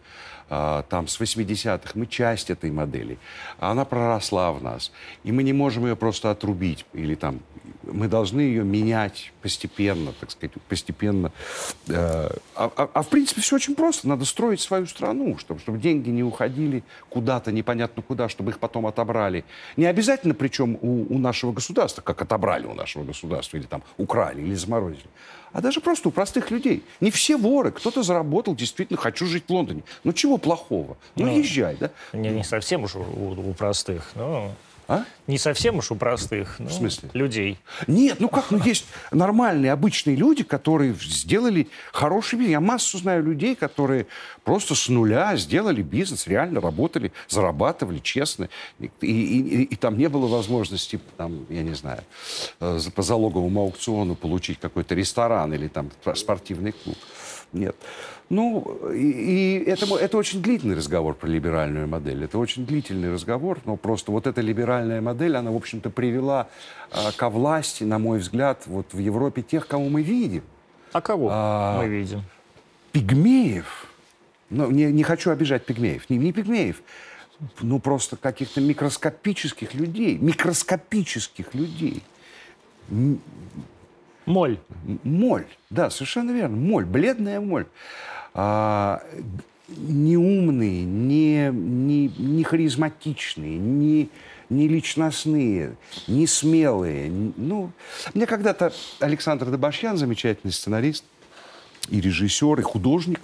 [0.49, 3.17] а, там с 80-х, мы часть этой модели.
[3.59, 4.91] Она проросла в нас.
[5.23, 6.85] И мы не можем ее просто отрубить.
[6.93, 7.39] Или там,
[7.83, 11.31] мы должны ее менять постепенно, так сказать, постепенно.
[11.87, 14.07] Э, а, а, а в принципе все очень просто.
[14.07, 18.85] Надо строить свою страну, чтобы, чтобы деньги не уходили куда-то, непонятно куда, чтобы их потом
[18.87, 19.45] отобрали.
[19.77, 24.41] Не обязательно, причем у, у нашего государства, как отобрали у нашего государства, или там украли,
[24.41, 25.09] или заморозили
[25.53, 26.83] а даже просто у простых людей.
[26.99, 27.71] Не все воры.
[27.71, 29.83] Кто-то заработал, действительно, хочу жить в Лондоне.
[30.03, 30.97] Ну, чего плохого?
[31.15, 31.91] Ну, ну езжай, да?
[32.11, 34.51] Не, не совсем уж у, у простых, но...
[34.93, 35.05] А?
[35.25, 37.09] Не совсем уж у простых ну, В смысле?
[37.13, 37.57] людей.
[37.87, 42.51] Нет, ну как, ну есть нормальные, обычные люди, которые сделали хороший бизнес.
[42.51, 44.05] Я массу знаю людей, которые
[44.43, 48.49] просто с нуля сделали бизнес, реально работали, зарабатывали честно.
[48.79, 52.03] И, и, и, и там не было возможности, там, я не знаю,
[52.59, 56.97] э, по залоговому аукциону получить какой-то ресторан или там спортивный клуб.
[57.53, 57.75] Нет.
[58.29, 62.23] Ну, и, и это, это очень длительный разговор про либеральную модель.
[62.23, 66.47] Это очень длительный разговор, но просто вот эта либеральная модель, она, в общем-то, привела
[66.91, 70.43] а, ко власти, на мой взгляд, вот в Европе тех, кого мы видим.
[70.93, 72.23] А кого а, мы видим?
[72.91, 73.87] Пигмеев.
[74.49, 76.09] Ну, не, не хочу обижать пигмеев.
[76.09, 76.81] Не, не пигмеев.
[77.61, 80.17] Ну, просто каких-то микроскопических людей.
[80.17, 82.03] Микроскопических людей.
[84.25, 84.59] Моль.
[85.03, 86.55] Моль, да, совершенно верно.
[86.55, 87.65] Моль, бледная моль.
[88.33, 89.03] А,
[89.67, 94.09] не умные, не, не, не харизматичные, не,
[94.49, 95.75] не личностные,
[96.07, 97.11] не смелые.
[97.11, 97.71] Ну,
[98.13, 101.05] мне когда-то Александр Добашьян, замечательный сценарист
[101.89, 103.21] и режиссер, и художник,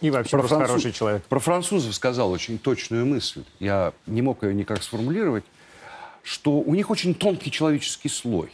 [0.00, 0.68] и вообще про француз...
[0.68, 1.22] хороший человек.
[1.24, 3.44] Про французов сказал очень точную мысль.
[3.58, 5.44] Я не мог ее никак сформулировать,
[6.22, 8.50] что у них очень тонкий человеческий слой.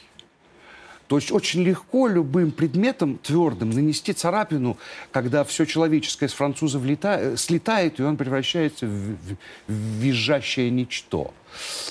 [1.09, 4.77] То есть очень легко любым предметом твердым нанести царапину,
[5.12, 7.19] когда все человеческое с француза влета...
[7.21, 9.37] Э, слетает, и он превращается в, в,
[9.69, 11.33] визжащее ничто.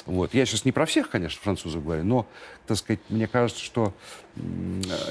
[0.05, 0.33] Вот.
[0.33, 2.27] Я сейчас не про всех, конечно, французов говорю, но,
[2.67, 3.93] так сказать, мне кажется, что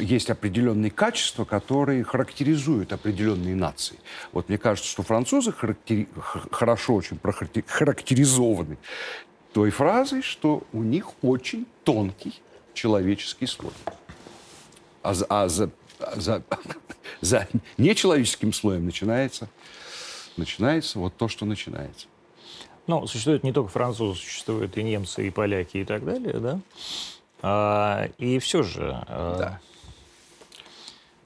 [0.01, 3.99] есть определенные качества, которые характеризуют определенные нации.
[4.33, 6.09] Вот мне кажется, что французы характери...
[6.51, 7.19] хорошо очень
[7.67, 8.77] характеризованы
[9.53, 12.35] той фразой, что у них очень тонкий
[12.75, 13.73] человеческий слой.
[15.03, 15.71] А, за, а за,
[16.17, 16.43] за,
[17.21, 19.49] за нечеловеческим слоем начинается,
[20.37, 22.07] начинается вот то, что начинается.
[22.87, 26.61] Ну, существуют не только французы, существуют и немцы, и поляки, и так далее, да?
[27.41, 29.61] А, и все же, а, да.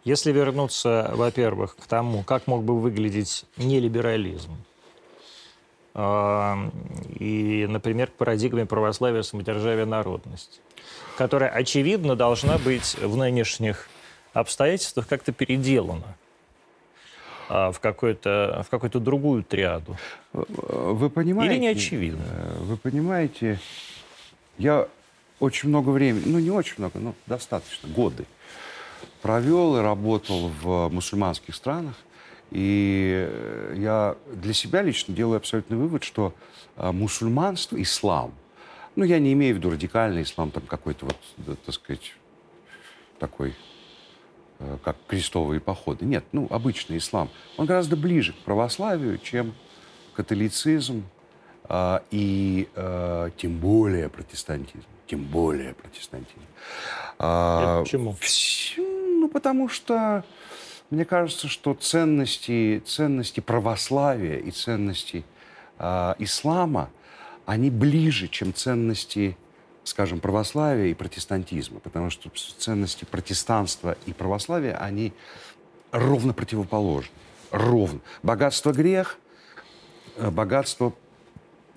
[0.04, 4.56] если вернуться, во-первых, к тому, как мог бы выглядеть нелиберализм,
[5.98, 10.60] и, например, к парадигме православия, самодержавия, народности
[11.18, 13.88] которая, очевидно, должна быть в нынешних
[14.32, 16.16] обстоятельствах как-то переделана
[17.48, 19.96] а, в, какую-то, в какую-то другую триаду.
[20.32, 21.54] Вы понимаете?
[21.54, 22.22] Или не очевидно?
[22.24, 23.58] Э, вы понимаете,
[24.58, 24.86] я
[25.40, 28.24] очень много времени, ну не очень много, но достаточно, годы
[29.20, 31.94] провел и работал в мусульманских странах.
[32.50, 36.34] И э, я для себя лично делаю абсолютный вывод, что
[36.76, 38.32] э, мусульманство, ислам–
[38.98, 42.14] ну, я не имею в виду радикальный ислам, там какой-то вот, да, так сказать,
[43.20, 43.54] такой,
[44.58, 46.04] э, как крестовые походы.
[46.04, 47.30] Нет, ну, обычный ислам.
[47.58, 49.54] Он гораздо ближе к православию, чем
[50.14, 51.04] католицизм
[51.68, 54.88] э, и э, тем более протестантизм.
[55.06, 56.42] Тем более протестантизм.
[57.20, 58.16] А, почему?
[58.76, 60.24] ну, потому что
[60.90, 65.24] мне кажется, что ценности, ценности православия и ценности
[65.78, 66.90] э, ислама–
[67.48, 69.34] они ближе, чем ценности,
[69.82, 75.14] скажем, православия и протестантизма, потому что ценности протестанства и православия, они
[75.90, 77.10] ровно противоположны.
[77.50, 78.00] Ровно.
[78.22, 79.18] Богатство– грех,
[80.16, 80.92] э, богатство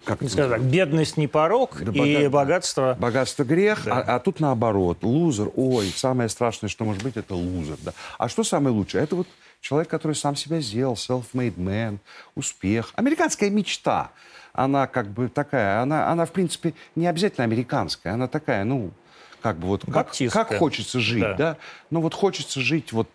[0.03, 2.29] как скажу так, бедность не порог, да, и бога...
[2.29, 2.97] богатство...
[2.99, 3.99] Богатство грех, да.
[3.99, 4.99] а, а тут наоборот.
[5.03, 7.77] Лузер, ой, самое страшное, что может быть, это лузер.
[7.81, 7.93] Да.
[8.17, 9.03] А что самое лучшее?
[9.03, 9.27] Это вот
[9.59, 11.99] человек, который сам себя сделал, self-made man,
[12.35, 12.91] успех.
[12.95, 14.11] Американская мечта–
[14.53, 18.91] она как бы такая, она, она в принципе не обязательно американская, она такая, ну,
[19.41, 21.33] как бы вот, как, как хочется жить, да.
[21.33, 21.57] да?
[21.89, 23.07] Ну вот хочется жить вот,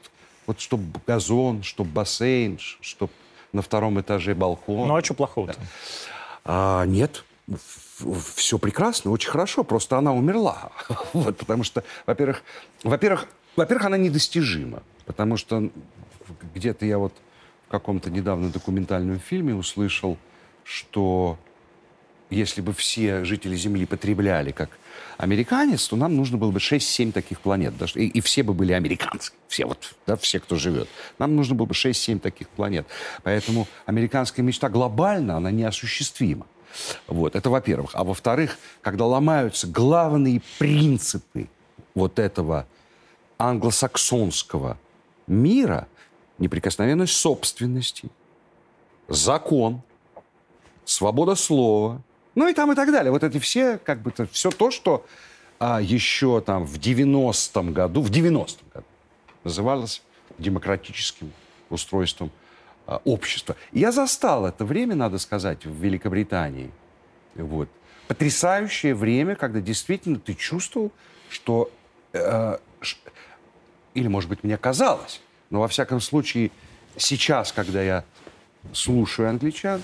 [0.46, 3.12] вот чтобы газон, чтобы бассейн, чтобы
[3.52, 4.88] на втором этаже балкон.
[4.88, 5.58] Ну а что плохого-то?
[5.58, 5.66] Да.
[6.48, 7.24] А, нет,
[8.34, 10.70] все прекрасно, очень хорошо, просто она умерла.
[11.12, 12.42] вот, потому что, во-первых,
[12.84, 15.70] во-первых, во-первых, она недостижима, потому что
[16.54, 17.12] где-то я вот
[17.66, 20.18] в каком-то недавно документальном фильме услышал,
[20.62, 21.36] что
[22.30, 24.70] если бы все жители Земли потребляли как
[25.18, 27.74] американец, то нам нужно было бы 6-7 таких планет.
[27.94, 29.32] И, и все бы были американцы.
[29.48, 30.88] Все вот, да, все, кто живет.
[31.18, 32.86] Нам нужно было бы 6-7 таких планет.
[33.22, 36.46] Поэтому американская мечта глобально, она неосуществима.
[37.06, 37.90] Вот, это во-первых.
[37.94, 41.48] А во-вторых, когда ломаются главные принципы
[41.94, 42.66] вот этого
[43.38, 44.78] англосаксонского
[45.26, 45.88] мира,
[46.38, 48.10] неприкосновенность собственности,
[49.08, 49.82] закон–
[50.86, 52.00] свобода слова,
[52.36, 53.10] ну и там и так далее.
[53.10, 55.04] Вот эти все, как бы, все то, что
[55.58, 58.86] а, еще там в 90-м году, в 90-м году
[59.42, 60.02] называлось
[60.38, 61.32] демократическим
[61.70, 62.30] устройством
[62.86, 63.56] а, общества.
[63.72, 66.70] Я застал это время, надо сказать, в Великобритании.
[67.34, 67.68] Вот.
[68.06, 70.92] потрясающее время, когда действительно ты чувствовал,
[71.28, 71.70] что...
[72.12, 72.96] Э, ш-
[73.94, 75.20] или, может быть, мне казалось,
[75.50, 76.50] но во всяком случае
[76.96, 78.04] сейчас, когда я
[78.72, 79.82] слушаю англичан,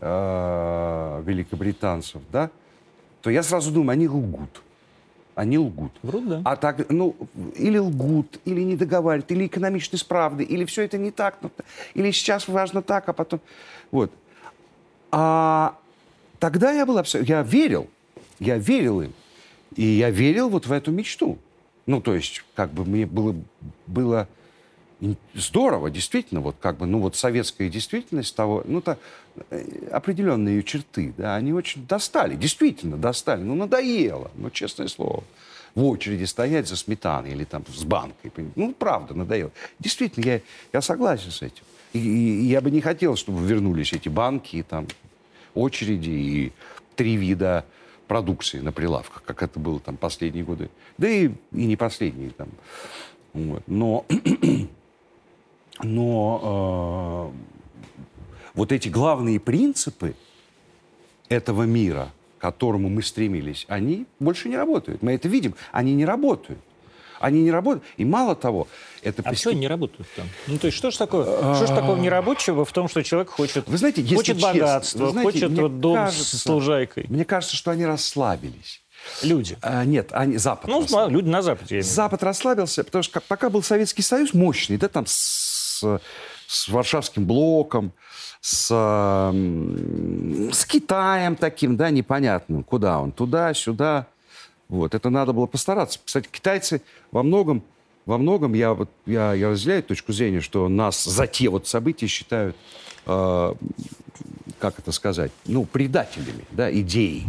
[0.00, 2.50] э, великобританцев, да,
[3.22, 4.62] то я сразу думаю, они лгут.
[5.34, 5.92] Они лгут.
[6.02, 6.42] Врут, да.
[6.44, 7.14] А так, ну,
[7.56, 11.50] или лгут, или не договаривают, или экономичны с правды, или все это не так, ну,
[11.94, 13.40] или сейчас важно так, а потом...
[13.90, 14.10] Вот.
[15.10, 15.76] А
[16.38, 17.30] тогда я был абсолютно...
[17.30, 17.88] Я верил,
[18.38, 19.12] я верил им.
[19.74, 21.38] И я верил вот в эту мечту.
[21.84, 23.36] Ну, то есть, как бы мне было,
[23.86, 24.28] было
[25.34, 28.98] здорово, действительно, вот как бы, ну, вот советская действительность того, ну, то,
[29.90, 35.24] определенные ее черты, да, они очень достали, действительно достали, ну, надоело, ну, честное слово.
[35.74, 38.32] В очереди стоять за сметаной или там с банкой.
[38.54, 39.50] Ну, правда, надоело.
[39.78, 40.40] Действительно, я,
[40.72, 41.62] я согласен с этим.
[41.92, 44.86] И- и я бы не хотел, чтобы вернулись эти банки, и там,
[45.54, 46.52] очереди и
[46.94, 47.66] три вида
[48.08, 50.70] продукции на прилавках, как это было там последние годы.
[50.96, 52.48] Да и, и не последние там.
[53.34, 53.62] Вот.
[53.66, 54.06] Но,
[55.82, 57.55] но э,
[58.56, 60.14] вот эти главные принципы
[61.28, 65.02] этого мира, к которому мы стремились, они больше не работают.
[65.02, 65.54] Мы это видим.
[65.72, 66.58] Они не работают.
[67.18, 67.84] Они не работают.
[67.96, 68.68] И мало того,
[69.02, 70.26] это А постеп- все не работают там.
[70.46, 73.66] Ну, то есть что ж такое, что ж такого нерабочего в том, что человек хочет,
[73.68, 77.06] Вы знаете, если хочет честно, богатства, вы знаете, хочет вот дом кажется- с лужайкой?
[77.08, 78.82] Мне кажется, что они расслабились.
[79.22, 79.56] Люди.
[79.62, 81.12] А, нет, они, Запад Ну, расслабился.
[81.14, 81.80] люди на Западе.
[81.82, 85.82] Запад расслабился, потому что пока был Советский Союз мощный, да, там с,
[86.46, 87.92] с Варшавским блоком,
[88.46, 88.68] с,
[90.52, 94.06] с Китаем таким, да, непонятным, куда он, туда, сюда.
[94.68, 95.98] Вот, это надо было постараться.
[96.04, 96.80] Кстати, китайцы
[97.10, 97.64] во многом,
[98.04, 102.06] во многом я, вот, я, я разделяю точку зрения, что нас за те вот события
[102.06, 102.54] считают,
[103.06, 103.54] э,
[104.60, 107.24] как это сказать, ну, предателями, да, идеи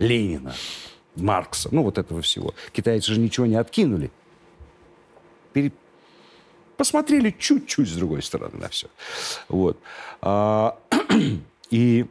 [0.00, 0.52] Ленина,
[1.14, 2.54] Маркса, ну, вот этого всего.
[2.72, 4.10] Китайцы же ничего не откинули.
[5.52, 5.70] Пере-
[6.76, 8.88] Посмотрели чуть-чуть с другой стороны на все.
[9.48, 9.78] Вот.
[10.20, 10.76] А,
[11.70, 12.06] и...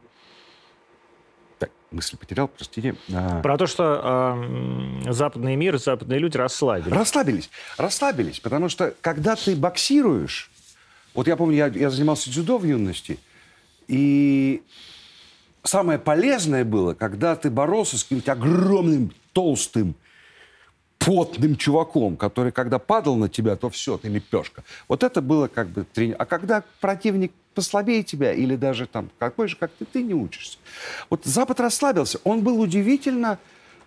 [1.59, 2.95] Так, мысль потерял, простите.
[3.13, 6.91] А, Про то, что м, западный мир, западные люди расслабились.
[6.93, 10.49] Расслабились, расслабились, потому что когда ты боксируешь,
[11.13, 13.19] вот я помню, я, я занимался дзюдо в юности,
[13.87, 14.63] и
[15.63, 19.95] самое полезное было, когда ты боролся с каким-то огромным, толстым,
[21.05, 24.63] потным чуваком, который, когда падал на тебя, то все, ты лепешка.
[24.87, 29.47] Вот это было как бы трени- А когда противник послабее тебя или даже там какой
[29.47, 30.57] же, как ты, ты не учишься.
[31.09, 32.19] Вот Запад расслабился.
[32.23, 33.37] Он был удивительно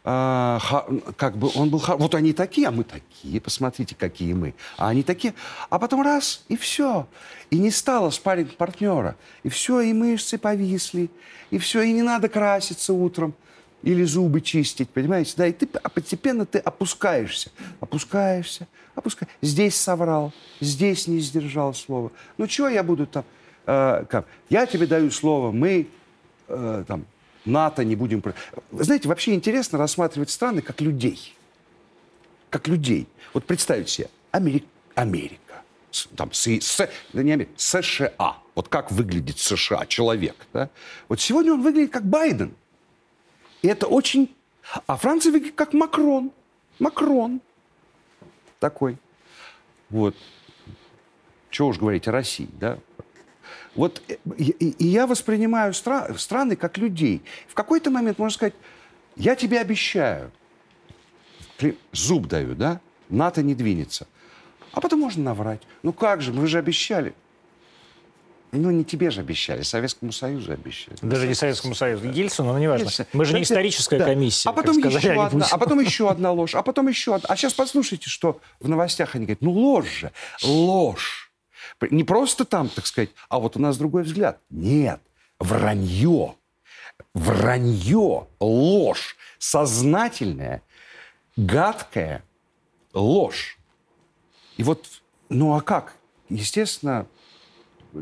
[0.05, 1.83] ха- как бы он был...
[1.99, 3.41] Вот они такие, а мы такие.
[3.41, 4.55] Посмотрите, какие мы.
[4.77, 5.35] А они такие.
[5.69, 7.09] А потом раз, и все.
[7.51, 9.17] И не стало спарринг партнера.
[9.43, 11.11] И все, и мышцы повисли.
[11.51, 13.35] И все, и не надо краситься утром.
[13.83, 15.35] Или зубы чистить, понимаете?
[15.37, 17.51] Да, и ты п- постепенно ты опускаешься.
[17.81, 19.37] Опускаешься, опускаешься.
[19.43, 22.11] Здесь соврал, здесь не сдержал слова.
[22.39, 23.25] Ну, чего я буду там...
[23.67, 24.27] э, как?
[24.49, 25.87] Я тебе даю слово, мы
[26.49, 27.05] э, там,
[27.45, 28.23] НАТО не будем...
[28.73, 31.35] знаете, вообще интересно рассматривать страны как людей.
[32.51, 33.07] Как людей.
[33.35, 38.37] Вот представьте себе, Амери- Америка, с- там, с, с- не Америка, США.
[38.55, 40.35] Вот как выглядит США, человек.
[40.53, 40.71] Да?
[41.09, 42.55] Вот сегодня он выглядит как Байден.
[43.63, 44.35] И это очень...
[44.87, 46.33] А Франция выглядит как Макрон.
[46.79, 47.41] Макрон.
[48.59, 48.97] Такой.
[49.91, 50.17] Вот.
[51.51, 52.79] Чего уж говорить о России, да?
[53.75, 57.23] Вот э, и, и- я воспринимаю стра- страны как людей.
[57.49, 58.55] В какой-то момент можно сказать,
[59.15, 60.33] я тебе обещаю,
[61.93, 62.81] зуб даю, да?
[63.09, 64.07] НАТО не двинется.
[64.73, 65.63] А потом можно наврать.
[65.83, 67.15] Ну как же, вы же обещали.
[68.53, 70.97] Ну, не тебе же обещали, Советскому Союзу обещали.
[71.03, 72.11] Даже не Советскому Союзу.
[72.11, 72.85] Ельцину, но неважно.
[72.85, 73.07] Ельцин.
[73.13, 74.05] Мы же не Да, историческая да.
[74.05, 77.29] комиссия, А потом, сказали еще одна, а потом еще одна ложь, а потом еще одна.
[77.29, 79.43] А сейчас послушайте, что в новостях они говорят.
[79.43, 81.33] Ну, ложь же, ложь.
[81.91, 84.41] Не просто там, так сказать, а вот у нас другой взгляд.
[84.51, 85.01] Нет,
[85.39, 86.35] вранье.
[87.13, 90.63] Вранье, ложь, сознательная,
[91.37, 92.23] гадкая
[92.95, 93.59] ложь.
[94.57, 94.87] И вот,
[95.29, 95.95] ну а как?
[96.29, 97.07] Естественно,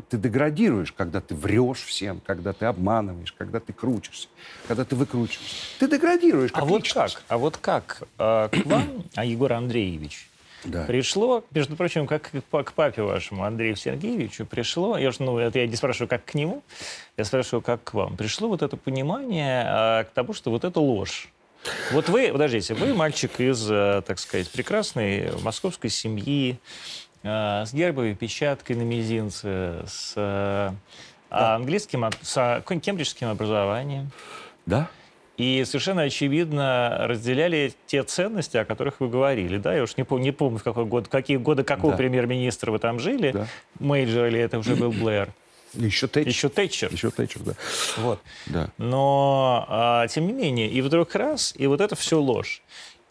[0.09, 4.27] ты деградируешь, когда ты врешь всем, когда ты обманываешь, когда ты крутишься,
[4.67, 5.55] когда ты выкручиваешься.
[5.79, 7.15] Ты деградируешь как А вот личность.
[7.15, 7.23] как?
[7.27, 10.29] А вот как э, к вам, а Егор Андреевич,
[10.63, 10.83] Да.
[10.85, 15.59] пришло, между прочим, как к па- к папе вашему Андрею Сергеевичу пришло, я ну, это
[15.59, 16.63] я не спрашиваю, как к нему,
[17.17, 18.17] я спрашиваю, как к вам.
[18.17, 21.29] Пришло вот это понимание э, к тому, что вот это ложь.
[21.91, 26.59] Вот вы, подождите, вы мальчик из, э, так сказать, прекрасной московской семьи,
[27.25, 30.71] с гербовой печаткой на мизинце, с э,
[31.29, 34.11] английским, от- с э, кембриджским образованием.
[34.65, 34.89] Да?
[35.37, 39.57] и совершенно очевидно разделяли те ценности, о которых вы говорили.
[39.57, 39.75] Да?
[39.75, 41.97] Я уж не, помню, не помню, в какой год, какие годы какого да.
[41.97, 43.31] премьер-министра вы там жили.
[43.31, 43.47] Да.
[43.79, 45.29] Мейджор или это уже был Блэр.
[45.73, 46.29] Еще Тэтчер.
[46.29, 46.93] Еще Тэтчер.
[46.93, 47.53] Еще Тэтчер, да.
[47.97, 48.21] Вот.
[48.45, 48.69] Да.
[48.77, 52.61] Но, а, тем не менее, и вдруг раз, и вот это все ложь.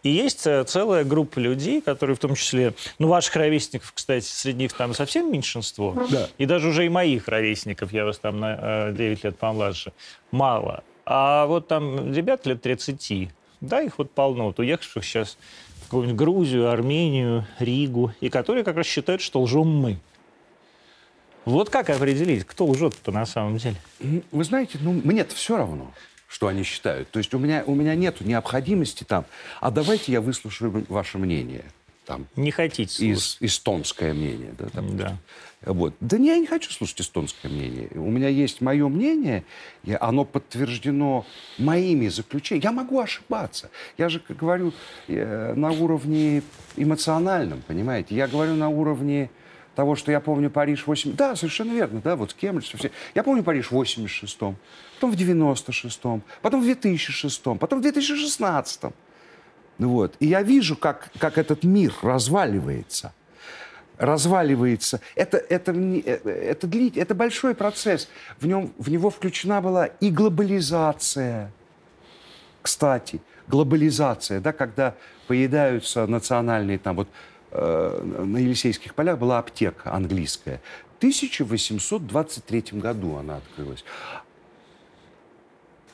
[0.05, 4.59] И есть э, целая группа людей, которые в том числе, ну, ваших ровесников, кстати, среди
[4.59, 5.97] них там совсем меньшинство.
[6.11, 6.29] Да.
[6.37, 9.93] И даже уже и моих ровесников, я вас там на 9 э, лет помладше,
[10.31, 10.85] мало.
[11.07, 13.31] А вот там ребят лет 30,
[13.63, 15.39] да, их вот полно, вот уехавших сейчас
[15.81, 19.99] в какую-нибудь Грузию, Армению, Ригу, и которые как раз считают, что лжем мы.
[21.47, 23.77] Вот как определить, кто лжет-то на самом деле?
[24.01, 25.93] Вы знаете, ну, мне-то все равно
[26.35, 27.09] что они считают.
[27.13, 29.25] То есть у меня, у меня нет необходимости там,
[29.61, 31.65] а давайте я выслушаю ваше мнение.
[32.07, 33.37] Там, не хотите слушать.
[33.41, 34.53] эстонское мнение.
[34.59, 34.99] Да, допустим.
[34.99, 35.19] да.
[35.63, 35.95] Вот.
[36.01, 37.89] Да не, я не хочу слушать эстонское мнение.
[37.95, 39.45] У меня есть мое мнение,
[39.85, 41.25] и оно подтверждено
[41.57, 42.65] моими заключениями.
[42.65, 43.71] Я могу ошибаться.
[43.97, 44.73] Я же говорю
[45.07, 46.43] э, на уровне
[46.77, 48.17] эмоциональном, понимаете?
[48.17, 49.31] Я говорю на уровне
[49.75, 51.15] того, что я помню Париж 8...
[51.15, 52.91] Да, совершенно верно, да, вот Кембридж, все.
[53.15, 54.57] Я помню Париж в 86-м,
[54.95, 58.93] потом в 96-м, потом в 2006-м, потом в 2016-м.
[59.79, 60.15] Ну вот.
[60.21, 63.13] И я вижу, как, как этот мир разваливается.
[63.99, 65.01] Разваливается.
[65.15, 68.09] Это, это, это, это, длит, это большой процесс.
[68.39, 71.53] В, нем, в него включена была и глобализация.
[72.63, 74.95] Кстати, глобализация, да, когда
[75.27, 80.61] поедаются национальные там вот Э, на Елисейских полях была аптека английская.
[80.95, 83.85] В 1823 году она открылась.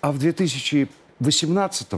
[0.01, 1.89] А в 2018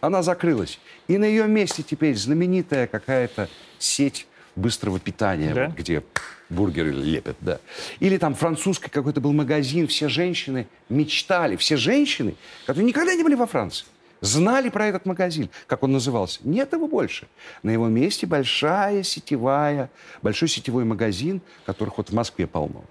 [0.00, 0.80] она закрылась.
[1.06, 4.26] И на ее месте теперь знаменитая какая-то сеть
[4.56, 5.68] быстрого питания, да?
[5.68, 6.02] вот, где
[6.50, 7.60] бургеры лепят, да.
[8.00, 12.34] Или там французский какой-то был магазин, все женщины мечтали, все женщины,
[12.66, 13.86] которые никогда не были во Франции,
[14.22, 16.40] знали про этот магазин, как он назывался.
[16.44, 17.28] Нет его больше.
[17.62, 19.90] На его месте большая сетевая,
[20.22, 22.84] большой сетевой магазин, которых вот в Москве полно.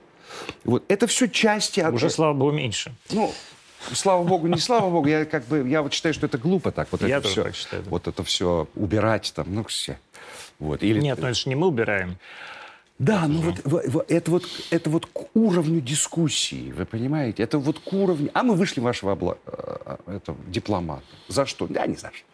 [0.63, 1.79] Вот это все части...
[1.81, 2.93] Уже, слава богу, меньше.
[3.09, 3.33] Ну,
[3.93, 6.87] слава богу, не слава богу, я как бы, я вот считаю, что это глупо так.
[6.91, 7.83] Вот я это все, считаю.
[7.83, 9.99] Вот это все убирать там, ну все.
[10.59, 10.83] Вот.
[10.83, 10.99] Или...
[10.99, 12.17] Нет, ну это же не мы убираем.
[13.01, 17.41] Да, ну вот, вот, это, вот, это вот к уровню дискуссии, вы понимаете?
[17.41, 18.29] Это вот к уровню...
[18.35, 19.39] А мы вышли вашего обла...
[19.47, 21.01] Э, э, это, дипломата.
[21.27, 21.65] За что?
[21.65, 22.25] Да, не за что.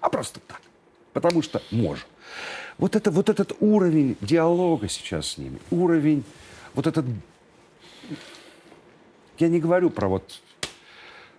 [0.00, 0.60] А просто так.
[1.14, 2.04] Потому что можем.
[2.76, 6.24] Вот, это, вот этот уровень диалога сейчас с ними, уровень,
[6.74, 7.06] вот этот...
[9.38, 10.42] Я не говорю про вот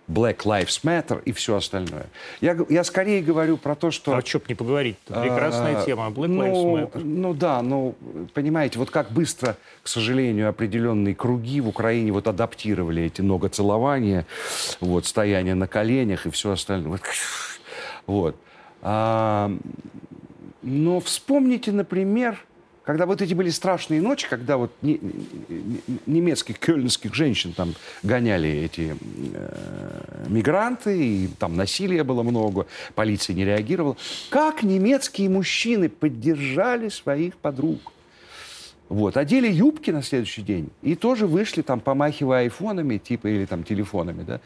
[0.06, 2.06] Black Lives Matter и все остальное.
[2.40, 4.14] Я, я скорее говорю про то, что...
[4.14, 4.96] А что б не поговорить?
[5.06, 6.08] Прекрасная а, тема.
[6.08, 7.04] Black ну, Lives Matter.
[7.04, 7.94] Ну да, ну,
[8.34, 14.26] понимаете, вот как быстро, к сожалению, определенные круги в Украине вот адаптировали эти многоцелования,
[14.80, 17.00] вот, стояние на коленях и все остальное.
[18.06, 18.36] Вот.
[18.82, 19.50] А,
[20.62, 22.38] но вспомните, например,
[22.84, 24.98] когда вот эти были страшные ночи, когда вот не,
[25.48, 28.96] не, немецких, кёльнских женщин там гоняли эти
[29.34, 33.96] э, мигранты, и там насилия было много, полиция не реагировала.
[34.28, 37.92] Как немецкие мужчины поддержали своих подруг?
[38.90, 43.64] Вот, одели юбки на следующий день и тоже вышли там, помахивая айфонами, типа, или там
[43.64, 44.40] телефонами, да.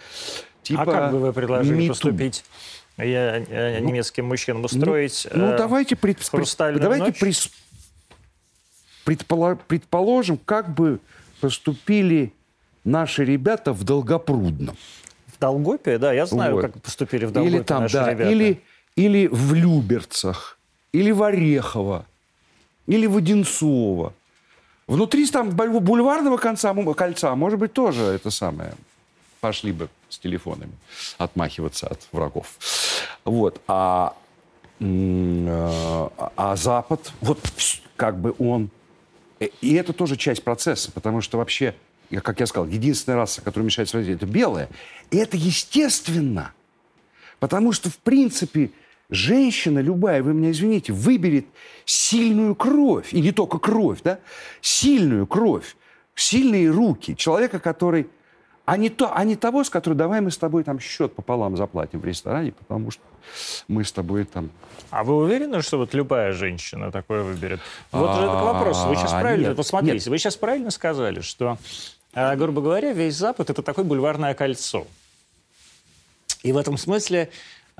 [0.62, 2.44] Типа, а как бы вы предложили поступить?
[2.98, 6.18] Я, я, ну, немецким мужчинам устроить ну, ну, давайте, пред,
[6.58, 7.18] давайте ночь?
[7.18, 7.50] Прис,
[9.08, 11.00] предположим, как бы
[11.40, 12.32] поступили
[12.84, 14.76] наши ребята в Долгопрудном.
[15.26, 16.62] В Долгопе, да, я знаю, вот.
[16.62, 18.30] как поступили в Долгопе или там, наши да, ребята.
[18.30, 18.60] Или,
[18.96, 20.58] или в Люберцах,
[20.92, 22.04] или в Орехово,
[22.86, 24.12] или в Одинцово.
[24.86, 28.72] Внутри там бульварного конца, кольца, может быть, тоже это самое.
[29.40, 30.72] Пошли бы с телефонами
[31.18, 32.46] отмахиваться от врагов.
[33.24, 33.60] Вот.
[33.68, 34.14] А,
[34.80, 37.38] а, а Запад, вот
[37.96, 38.70] как бы он
[39.38, 41.74] и это тоже часть процесса, потому что вообще,
[42.22, 44.68] как я сказал, единственная раса, которая мешает родить, это белая.
[45.10, 46.52] И это естественно.
[47.38, 48.72] Потому что, в принципе,
[49.10, 51.46] женщина любая, вы меня извините, выберет
[51.84, 54.18] сильную кровь, и не только кровь, да,
[54.60, 55.76] сильную кровь,
[56.14, 58.08] сильные руки, человека, который
[58.68, 61.56] а не, то, а не того, с которым давай мы с тобой там счет пополам
[61.56, 63.02] заплатим в ресторане, потому что
[63.66, 64.50] мы с тобой там...
[64.90, 67.60] А вы уверены, что вот любая женщина такое выберет?
[67.92, 68.84] Вот же это вопрос.
[68.84, 71.56] Вы сейчас правильно, посмотрите, вы сейчас правильно сказали, что,
[72.12, 74.86] э, грубо говоря, весь Запад– это такое бульварное кольцо.
[76.42, 77.30] И в этом смысле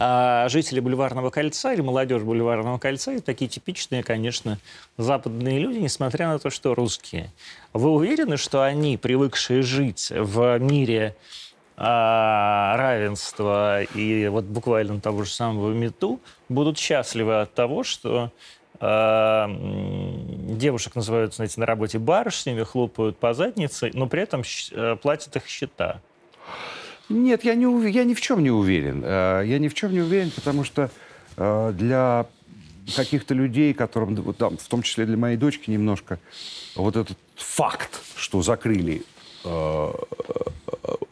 [0.01, 4.59] а жители Бульварного кольца или молодежь Бульварного кольца это такие типичные, конечно,
[4.96, 7.32] западные люди, несмотря на то, что русские.
[7.72, 11.16] Вы уверены, что они, привыкшие жить в мире
[11.76, 18.30] а, равенства и вот буквально того же самого МИТУ будут счастливы от того, что
[18.78, 25.34] а, девушек называют, знаете, на работе барышнями, хлопают по заднице, но при этом э, платят
[25.34, 26.01] их счета.
[27.09, 29.02] Нет, я, не, я ни в чем не уверен.
[29.04, 30.90] Э, я ни в чем не уверен, потому что
[31.36, 32.26] э, для
[32.94, 36.18] каких-то людей, которым, там, в том числе для моей дочки немножко,
[36.74, 39.02] вот этот факт, что закрыли
[39.44, 39.92] э,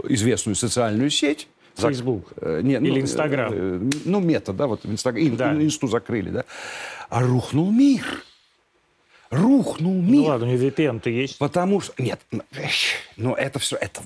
[0.08, 2.32] известную социальную сеть, Facebook.
[2.36, 3.52] Э, нет, Или ну, Инстаграм.
[3.54, 5.52] Э, ну, мета, да, вот Инстаграм, да.
[5.54, 6.44] инсту закрыли, да.
[7.08, 8.04] А рухнул мир.
[9.30, 10.22] Рухнул ну мир.
[10.22, 11.38] Ну ладно, у VPN-то есть.
[11.38, 11.92] Потому что...
[11.98, 12.42] Нет, но
[13.16, 13.76] ну, это все...
[13.76, 14.02] Это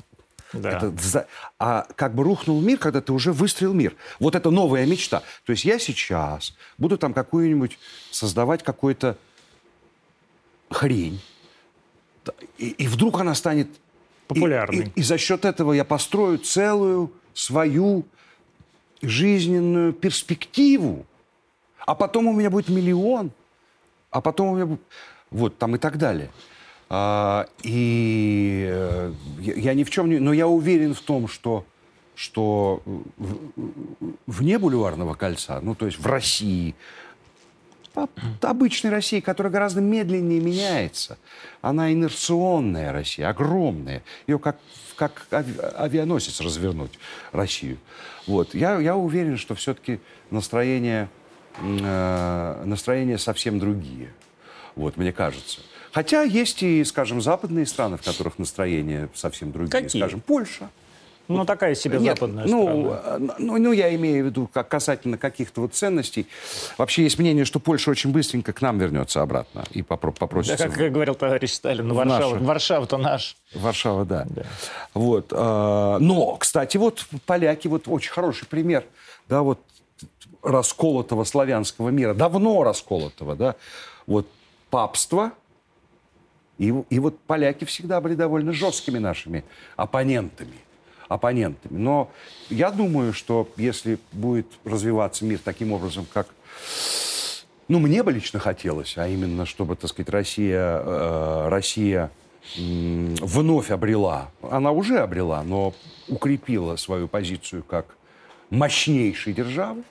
[0.52, 0.70] да.
[0.70, 1.26] Это,
[1.58, 3.94] а как бы рухнул мир, когда ты уже выстрелил мир.
[4.18, 5.22] Вот это новая мечта.
[5.44, 7.78] То есть я сейчас буду там какую-нибудь
[8.10, 9.16] создавать какую-то
[10.70, 11.20] хрень.
[12.58, 13.68] И, и вдруг она станет
[14.26, 14.86] популярной.
[14.86, 18.04] И, и, и за счет этого я построю целую свою
[19.02, 21.06] жизненную перспективу.
[21.86, 23.30] А потом у меня будет миллион.
[24.10, 24.80] А потом у меня будет...
[25.30, 26.30] Вот, там и так далее.
[26.92, 30.18] А, и э, я, ни в чем не...
[30.18, 31.64] Но я уверен в том, что,
[32.16, 32.82] что
[34.26, 36.74] вне бульварного кольца, ну, то есть в России,
[38.40, 41.16] обычной России, которая гораздо медленнее меняется.
[41.62, 44.02] Она инерционная Россия, огромная.
[44.26, 44.58] Ее как,
[44.96, 46.98] как авианосец развернуть,
[47.30, 47.78] Россию.
[48.26, 48.52] Вот.
[48.52, 51.08] Я, я уверен, что все-таки настроения,
[51.60, 54.12] э, настроения совсем другие.
[54.74, 55.60] Вот, мне кажется.
[55.92, 59.70] Хотя есть и, скажем, западные страны, в которых настроения совсем другие.
[59.70, 60.00] Какие?
[60.00, 60.70] Скажем, Польша.
[61.30, 63.36] Ну, вот, такая себе Нет, западная ну, страна.
[63.38, 66.26] Ну, ну, я имею в виду как касательно каких-то вот ценностей.
[66.76, 70.58] Вообще есть мнение, что Польша очень быстренько к нам вернется обратно и попро- попросится...
[70.58, 73.36] Да, как, как говорил товарищ Сталин, Варшава, Варшава-то наш.
[73.54, 74.26] Варшава, да.
[74.28, 74.42] да.
[74.92, 75.28] Вот.
[75.30, 78.84] Э, но, кстати, вот поляки, вот очень хороший пример,
[79.28, 79.60] да, вот
[80.42, 83.54] расколотого славянского мира, давно расколотого, да,
[84.08, 84.26] вот
[84.70, 85.30] папство,
[86.60, 89.44] и, и вот поляки всегда были довольно жесткими нашими
[89.76, 90.58] оппонентами.
[91.08, 91.78] оппонентами.
[91.78, 92.10] Но
[92.50, 96.28] я думаю, что если будет развиваться мир таким образом, как
[97.68, 102.10] ну, мне бы лично хотелось, а именно, чтобы, так сказать, Россия, э, Россия
[102.58, 105.72] э, вновь обрела, она уже обрела, но
[106.08, 107.86] укрепила свою позицию как
[108.50, 109.82] мощнейшей державы.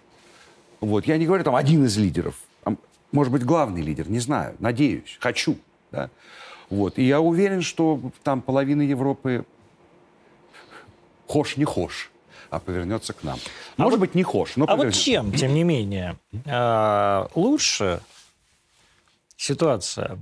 [0.81, 1.07] Вот.
[1.07, 2.35] Я не говорю, там, один из лидеров,
[3.11, 5.57] может быть, главный лидер, не знаю, надеюсь, хочу.
[5.91, 6.11] Да?
[6.69, 6.97] Вот.
[6.97, 9.45] И я уверен, что там половина Европы
[11.27, 12.11] хошь не хошь,
[12.49, 13.39] а повернется к нам.
[13.77, 18.01] А Может вот, быть, не хошь, но А вот чем, тем не менее, а, лучше
[19.35, 20.19] ситуация,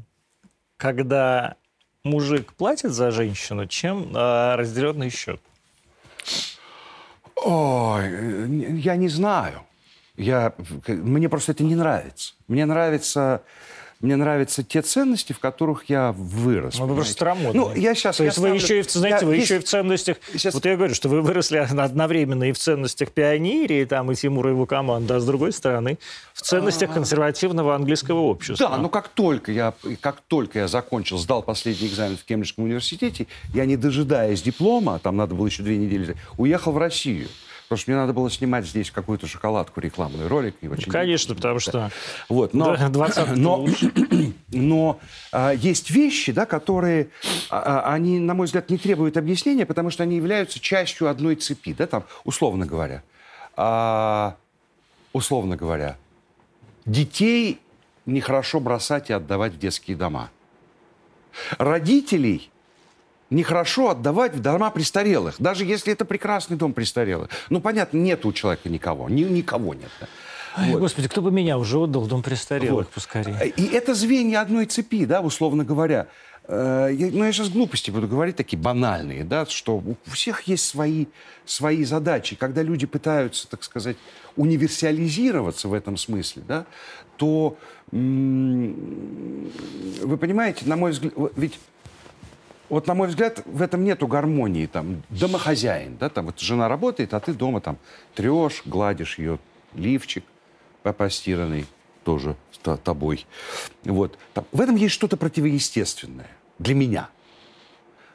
[0.78, 1.56] когда
[2.04, 5.42] мужик платит за женщину, чем а, разделенный счет?
[7.36, 9.64] Ой, я не знаю.
[10.16, 10.54] Я,
[10.88, 12.34] мне просто это не нравится.
[12.48, 13.44] Мне нравится
[14.00, 16.78] мне нравятся те ценности, в которых я вырос.
[16.78, 17.54] Ну, вы просто старомодные.
[17.54, 18.18] Ну, я сейчас...
[18.18, 19.46] То есть вы еще и, в, знаете, я, вы есть...
[19.46, 20.18] еще и в ценностях...
[20.34, 20.54] Сейчас...
[20.54, 24.54] Вот я говорю, что вы выросли одновременно и в ценностях пионерии, там, и Тимура и
[24.54, 25.98] его команда, а с другой стороны,
[26.34, 26.94] в ценностях а.
[26.94, 28.70] консервативного английского общества.
[28.70, 33.26] Да, но как только я, как только я закончил, сдал последний экзамен в Кембриджском университете,
[33.54, 37.30] я, не дожидаясь диплома, там надо было еще две недели, уехал в Россию.
[37.68, 40.56] Потому что мне надо было снимать здесь какую-то шоколадку, рекламный ролик.
[40.62, 41.92] И очень Конечно, потому что
[42.30, 43.68] вот, но, 20 но,
[44.54, 45.00] но
[45.34, 47.10] а, есть вещи, да, которые,
[47.50, 51.36] а, а, они, на мой взгляд, не требуют объяснения, потому что они являются частью одной
[51.36, 53.04] цепи, да, там, условно говоря.
[53.58, 54.38] А,
[55.12, 55.98] условно говоря,
[56.86, 57.60] детей
[58.06, 60.30] нехорошо бросать и отдавать в детские дома.
[61.58, 62.50] Родителей
[63.30, 67.30] нехорошо отдавать в дома престарелых, даже если это прекрасный дом престарелых.
[67.50, 69.90] Ну, понятно, нет у человека никого, ни, никого нет.
[70.00, 70.08] Да.
[70.58, 70.80] Ой, вот.
[70.80, 72.94] Господи, кто бы меня уже отдал в дом престарелых вот.
[72.94, 73.50] поскорее.
[73.56, 76.08] И это звенья одной цепи, да, условно говоря.
[76.48, 80.66] Э, я, ну, я сейчас глупости буду говорить, такие банальные, да, что у всех есть
[80.66, 81.06] свои,
[81.46, 82.36] свои задачи.
[82.36, 83.98] Когда люди пытаются, так сказать,
[84.36, 86.66] универсализироваться в этом смысле, да,
[87.18, 87.58] то,
[87.92, 88.78] вы
[90.20, 91.60] понимаете, на мой взгляд, ведь
[92.70, 94.66] вот, на мой взгляд, в этом нету гармонии.
[94.66, 97.78] Там, домохозяин, да, там вот жена работает, а ты дома там
[98.16, 99.40] трешь, гладишь ее
[99.74, 100.24] лифчик
[100.94, 101.66] постиранный
[102.04, 102.36] тоже
[102.84, 103.26] тобой.
[103.84, 104.18] Вот.
[104.34, 107.10] Там, в этом есть что-то противоестественное для меня.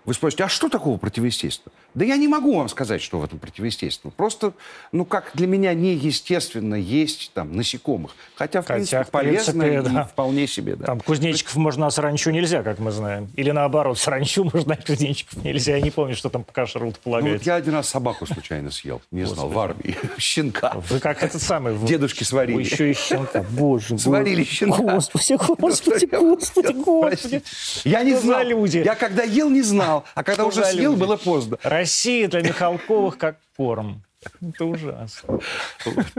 [0.04, 1.72] Вы спросите, а что такого противоестественного?
[1.94, 4.14] Да я не могу вам сказать, что в этом противоестественного.
[4.14, 4.54] Просто,
[4.90, 8.12] ну, как для меня неестественно есть там насекомых.
[8.34, 10.04] Хотя, в Хотя, принципе, в принципе, полезно и да.
[10.04, 10.86] вполне себе, да.
[10.86, 13.28] Там кузнечиков можно, а саранчу нельзя, как мы знаем.
[13.36, 15.76] Или наоборот, саранчу можно, а кузнечиков нельзя.
[15.76, 19.02] Я не помню, что там по кашеру Ну, вот я один раз собаку случайно съел.
[19.10, 19.96] Не знал, в армии.
[20.18, 20.72] Щенка.
[20.88, 21.76] Вы как этот самый...
[21.78, 22.56] Дедушки сварили.
[22.56, 23.44] Вы еще и щенка.
[23.50, 24.78] Боже, Сварили щенка.
[24.78, 27.42] Господи, господи, господи, господи.
[27.84, 28.42] Я не знал.
[28.42, 29.91] Я когда ел, не знал.
[30.14, 31.00] А когда уже съел, люди?
[31.00, 31.58] было поздно.
[31.62, 34.02] Россия для Михалковых как корм.
[34.40, 35.40] Это ужасно.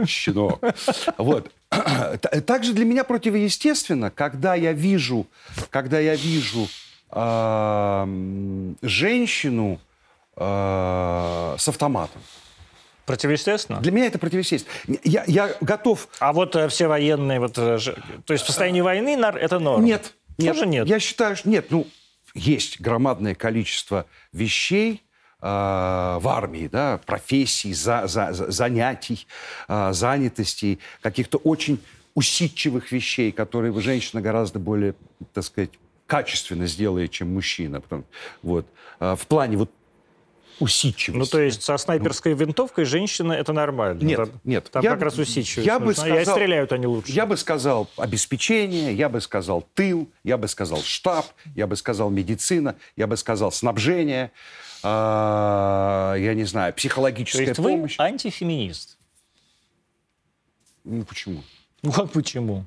[0.06, 0.60] Щенок.
[1.16, 1.50] Вот.
[2.46, 5.26] Также для меня противоестественно, когда я вижу,
[5.70, 6.68] когда я вижу
[8.82, 9.80] женщину
[10.36, 12.20] а, с автоматом.
[13.06, 13.80] Противоестественно?
[13.80, 14.98] Для меня это противоестественно.
[15.04, 16.08] Я, я готов...
[16.20, 17.94] А вот э, все военные, вот, э, ж-
[18.24, 19.84] то есть в состоянии войны нар- это норм?
[19.84, 20.14] Нет.
[20.38, 20.54] Нет.
[20.54, 20.88] Тоже нет?
[20.88, 21.66] Я считаю, что нет.
[21.70, 21.86] Ну,
[22.34, 25.02] есть громадное количество вещей,
[25.40, 29.26] э, в армии, да, профессий, за, за- за- занятий,
[29.68, 31.78] э, занятостей, каких-то очень
[32.14, 34.94] усидчивых вещей, которые женщина гораздо более,
[35.32, 35.70] так сказать,
[36.06, 37.80] качественно сделает, чем мужчина.
[37.80, 38.04] Потом,
[38.42, 38.66] вот,
[39.00, 39.70] Э, в плане вот
[40.60, 41.18] усидчивости.
[41.18, 44.02] Ну, то есть со снайперской винтовкой женщина это нормально?
[44.02, 44.70] Нет, Там- нет.
[44.70, 46.04] Там Я- как раз усидчивость я бы нужна.
[46.04, 47.12] Сказал- стреляют они лучше.
[47.12, 52.10] Я бы сказал обеспечение, я бы сказал тыл, я бы сказал штаб, я бы сказал
[52.10, 54.30] медицина, я бы сказал снабжение,
[54.82, 57.98] а, я не знаю, То психологическая есть вы помощь.
[57.98, 58.96] антифеминист?
[60.84, 61.42] Ну почему?
[61.82, 62.64] Ну, как почему?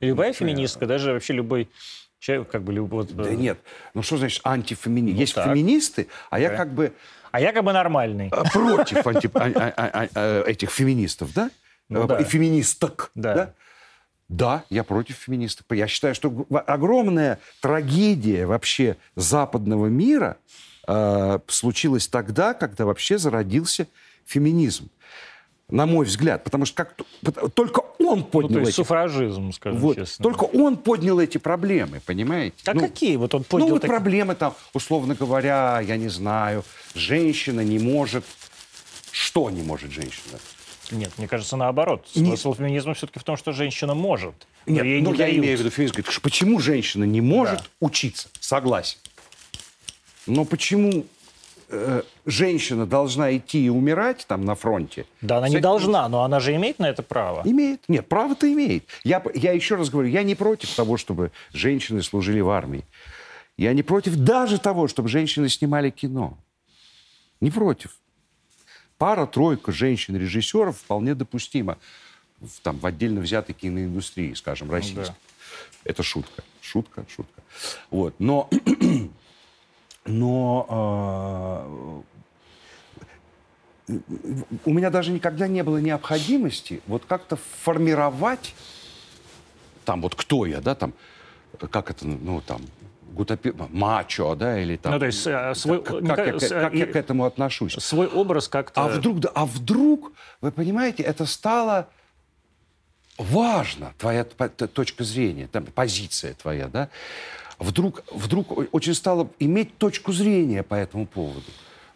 [0.00, 1.68] Любая Ну, феминистка, даже вообще любой
[2.22, 2.80] человек, как бы...
[2.82, 3.58] вот, Да э, нет.
[3.94, 5.14] Ну что значит антифеминист?
[5.14, 5.46] Ну, Есть так.
[5.46, 6.56] феминисты, а я Да.
[6.56, 6.92] как бы
[7.32, 8.28] А я как бы нормальный.
[8.30, 11.50] а, против анти- а- а- а- а- этих феминистов, да?
[11.88, 12.18] Ну да.
[12.18, 13.34] И феминисток, Да.
[13.34, 13.54] да?
[14.28, 15.66] Да, я против феминисток.
[15.72, 20.36] Я считаю, что огромная трагедия вообще западного мира
[20.88, 23.86] э, случилась тогда, когда вообще зародился
[24.24, 24.88] феминизм.
[25.68, 26.44] На мой взгляд.
[26.44, 26.96] Потому что как,
[27.54, 28.76] только он Ну, поднял то есть эти...
[28.76, 30.22] суфражизм, скажем Вот, честно.
[30.22, 32.56] только он поднял эти проблемы, понимаете?
[32.66, 33.16] А Ну, какие?
[33.16, 37.78] Вот он ну, поднял вот такие- проблемы там, условно говоря, я не знаю, женщина не
[37.78, 38.24] может...
[39.10, 40.38] Что не может женщина?
[40.90, 42.06] Нет, мне кажется, наоборот.
[42.14, 42.26] Нет.
[42.26, 44.34] Смысл феминизма все-таки в том, что женщина может.
[44.66, 45.38] Нет, ей ну не я дают.
[45.38, 45.94] имею в виду феминизм.
[45.96, 47.64] Говорит, почему женщина не может Да.
[47.80, 48.28] учиться?
[48.40, 48.98] Согласен.
[50.26, 51.06] Но почему
[51.72, 55.06] э, женщина должна идти и умирать там на фронте?
[55.20, 57.42] Да, она не этим- должна, но она же имеет на это право.
[57.44, 57.82] Имеет.
[57.88, 58.84] Нет, право-то имеет.
[59.04, 62.84] Я, я еще раз говорю, я не против того, чтобы женщины служили в армии.
[63.56, 66.38] Я не против даже того, чтобы женщины снимали кино.
[67.40, 67.96] Не против.
[68.98, 71.76] Пара-тройка женщин-режиссеров вполне допустима
[72.40, 75.06] в, там, в отдельно взятой киноиндустрии, скажем, российской.
[75.06, 75.14] да.
[75.84, 76.44] Это шутка.
[76.60, 77.42] Шутка, шутка.
[77.90, 78.14] Вот.
[78.20, 78.48] Но,
[80.04, 82.02] но
[83.88, 83.92] э,
[84.64, 88.54] у меня даже никогда не было необходимости вот как-то формировать
[89.84, 90.92] там вот кто я, да, там,
[91.70, 92.62] как это, ну, там,
[93.12, 93.52] гутапи...
[93.70, 94.92] мачо, да, или там...
[94.92, 97.74] Ну, то есть, э, свой- как, не как ка- я, как я к этому отношусь?
[97.74, 98.84] Свой образ как-то...
[98.84, 101.88] А вдруг, да, а вдруг, вы понимаете, это стало
[103.18, 106.88] важно, твоя точка зрения, там, позиция твоя, да?
[107.62, 111.46] Вдруг, вдруг очень стало иметь точку зрения по этому поводу.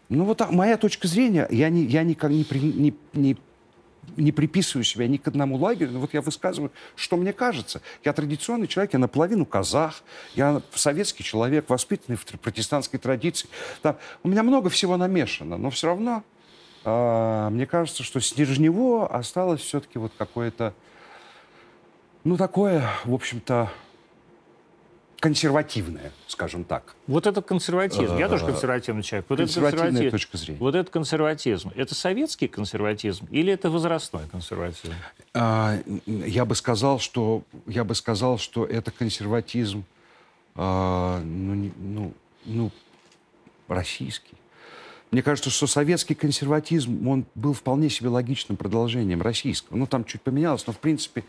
[0.09, 3.37] Ну вот а моя точка зрения, я, не, я никак не, при- не, не,
[4.17, 7.83] не приписываю себя ни к одному лагерю, но вот я высказываю, что мне кажется.
[8.05, 10.05] Я традиционный человек, я наполовину казах,
[10.37, 13.49] я советский человек, воспитанный в протестантской традиции.
[13.83, 16.23] Там, у меня много всего намешано, но все равно
[16.85, 20.73] а, мне кажется, что с Нижнего осталось все-таки вот какое-то,
[22.23, 23.73] ну, такое, в общем-то,
[25.21, 26.95] консервативное, скажем так.
[27.07, 28.17] Вот этот консерватизм.
[28.19, 29.27] Я тоже консервативный человек.
[29.29, 30.61] Вот Консервативная консерватизм- точка зрения.
[30.61, 31.73] Вот этот консерватизм.
[31.75, 34.93] Это советский консерватизм или это возрастной консерватизм?
[35.35, 39.85] А, я бы сказал, что я бы сказал, что это консерватизм,
[40.55, 42.15] а, ну, ну,
[42.45, 42.71] ну,
[43.69, 44.35] российский.
[45.11, 49.77] Мне кажется, что советский консерватизм, он был вполне себе логичным продолжением российского.
[49.77, 51.25] Ну, там чуть поменялось, но в принципе,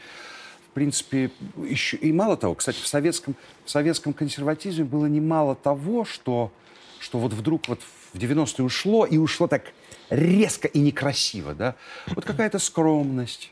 [0.72, 6.05] в принципе, еще и мало того, кстати, в советском, в советском консерватизме было немало того,
[6.05, 6.51] что,
[6.99, 7.80] что вот вдруг вот
[8.13, 9.63] в 90-е ушло, и ушло так
[10.09, 11.76] резко и некрасиво, да.
[12.07, 13.51] Вот какая-то скромность,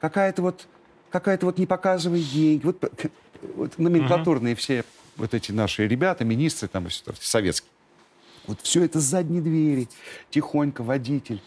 [0.00, 0.66] какая-то вот,
[1.10, 2.64] какая-то вот не показывай деньги.
[2.64, 2.82] Вот,
[3.54, 4.84] вот номенклатурные все
[5.16, 6.88] вот эти наши ребята, министры там,
[7.20, 7.70] советские.
[8.46, 9.88] Вот все это с задней двери,
[10.30, 11.40] тихонько водитель.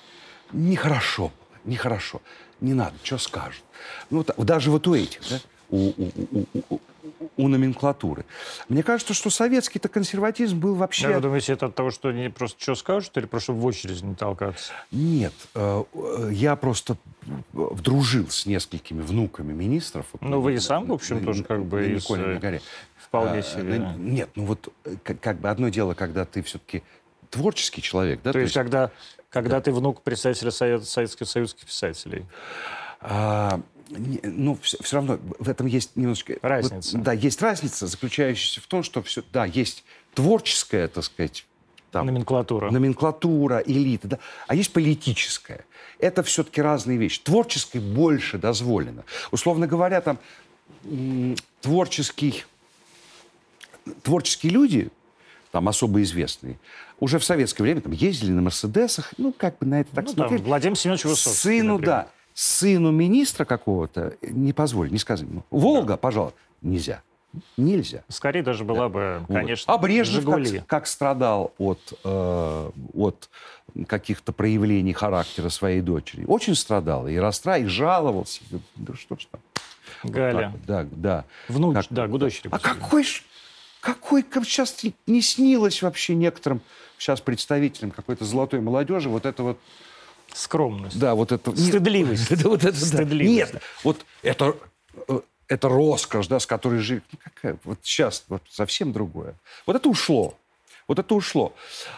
[0.52, 1.32] Нехорошо
[1.68, 2.22] нехорошо.
[2.62, 3.64] Не надо, что скажут.
[4.10, 5.40] Ну, вот, даже вот у этих, да,
[5.70, 6.80] у, у, у, у,
[7.38, 8.26] у номенклатуры.
[8.70, 11.08] Мне кажется, что советский-то консерватизм был вообще...
[11.08, 14.02] Да, вы думаете, это от того, что они просто что скажут, или просто в очередь
[14.02, 14.72] не толкаться?
[14.92, 15.84] Нет, э,
[16.32, 16.98] я просто
[17.54, 20.08] вдружил с несколькими внуками министров.
[20.22, 22.04] Ну, вы и сам, в общем, тоже как бы на из...
[22.04, 22.62] Николиной горе.
[22.98, 23.80] Вполне А, себе.
[23.80, 26.84] на- Нет, ну вот э, как, как бы одно дело, когда ты все-таки
[27.30, 28.34] творческий человек, да?
[28.34, 28.92] То есть, когда,
[29.42, 32.26] когда ты внук представителя Совет, Советских союзских писателей.
[33.02, 33.60] А,
[33.90, 36.34] не- ну, все, равно в этом есть немножечко...
[36.34, 36.98] вот, Разница.
[36.98, 39.84] да, есть разница, заключающаяся в том, что все, да, есть
[40.14, 41.46] творческая, так сказать,
[41.92, 42.70] там, Номенклатура.
[42.70, 45.66] номенклатура, элита, да, а есть политическая.
[46.00, 47.22] Это все-таки разные вещи.
[47.22, 49.04] Творческой больше дозволено.
[49.32, 50.20] Условно говоря, там
[51.62, 52.44] творческий,
[54.04, 54.90] творческие люди,
[55.52, 56.60] там особо известные,
[57.00, 60.14] уже в советское время там ездили на Мерседесах, ну, как бы на это так Ну,
[60.14, 60.42] там, смотрели.
[60.44, 61.86] Владимир Семенович Высоцкий, Сыну, например.
[61.96, 62.08] да.
[62.34, 65.28] Сыну министра какого-то не позволь, не сказать.
[65.28, 65.44] ему.
[65.50, 66.38] Волга, пожалуйста.
[66.62, 67.02] Нельзя.
[67.58, 68.04] Нельзя.
[68.10, 69.38] Скорее даже была бы, Вот.
[69.38, 70.58] конечно, а Брежнев «Жигули».
[70.60, 73.30] как, как страдал от, э, от
[73.88, 76.26] каких-то проявлений характера своей дочери.
[76.26, 77.08] Очень страдал.
[77.08, 78.42] И расстра, и жаловался.
[78.76, 79.42] Да что ж там.
[80.04, 80.38] Вот Галя.
[80.40, 81.26] так вот, да, да.
[81.48, 82.50] Внуч, Как- да, к дочери.
[82.52, 83.24] А какой ж,
[83.96, 86.60] какой сейчас не снилось вообще некоторым
[86.98, 89.60] сейчас представителям какой-то золотой молодежи вот это вот
[90.34, 91.00] Скромность.
[91.00, 91.56] да, вот это...
[91.56, 92.30] Стыдливость.
[92.32, 92.86] Это вот это, да.
[92.86, 93.54] Стыдливость.
[93.54, 94.58] Нет, вот это,
[95.08, 97.02] э, это роскошь, да, с которой жили.
[97.14, 97.58] Ну, какая?
[97.64, 99.36] Вот сейчас вот совсем другое.
[99.66, 100.38] Вот это ушло.
[100.90, 101.54] Вот это ушло.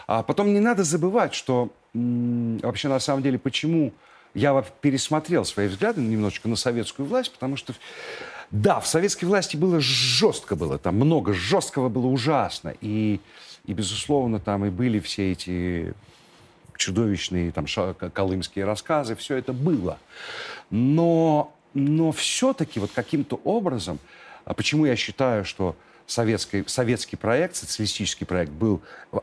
[0.06, 3.92] А потом не надо забывать, что м, вообще на самом деле почему
[4.34, 7.74] я пересмотрел свои взгляды немножечко на советскую власть, потому что
[8.50, 12.74] да, в советской власти было жестко было, там много жесткого было ужасно.
[12.80, 13.20] И,
[13.64, 15.94] и безусловно, там и были все эти
[16.76, 19.98] чудовищные там ша- колымские рассказы, все это было.
[20.70, 23.98] Но, но все-таки вот каким-то образом,
[24.44, 25.76] а почему я считаю, что
[26.06, 28.80] советский, советский проект, социалистический проект был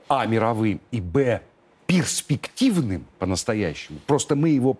[0.07, 1.41] а, мировым и б,
[1.85, 4.77] перспективным по-настоящему, просто мы его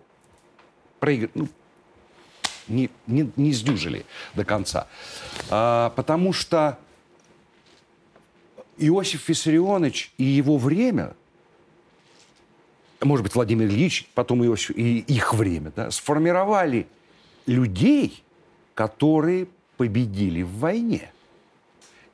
[0.99, 1.47] проиграли, ну,
[2.68, 4.05] не, не, не сдюжили
[4.36, 4.88] до конца.
[5.49, 6.78] А, потому что
[8.78, 11.15] Иосиф Виссарионович и его время
[13.05, 16.88] может быть, Владимир Ильич, потом Иосиф, и их время, да, сформировали
[17.45, 18.24] людей,
[18.74, 19.47] которые
[19.78, 21.11] победили в войне.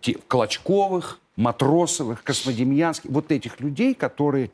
[0.01, 4.51] Те, Клочковых, Матросовых, Космодемьянских, вот этих людей, которые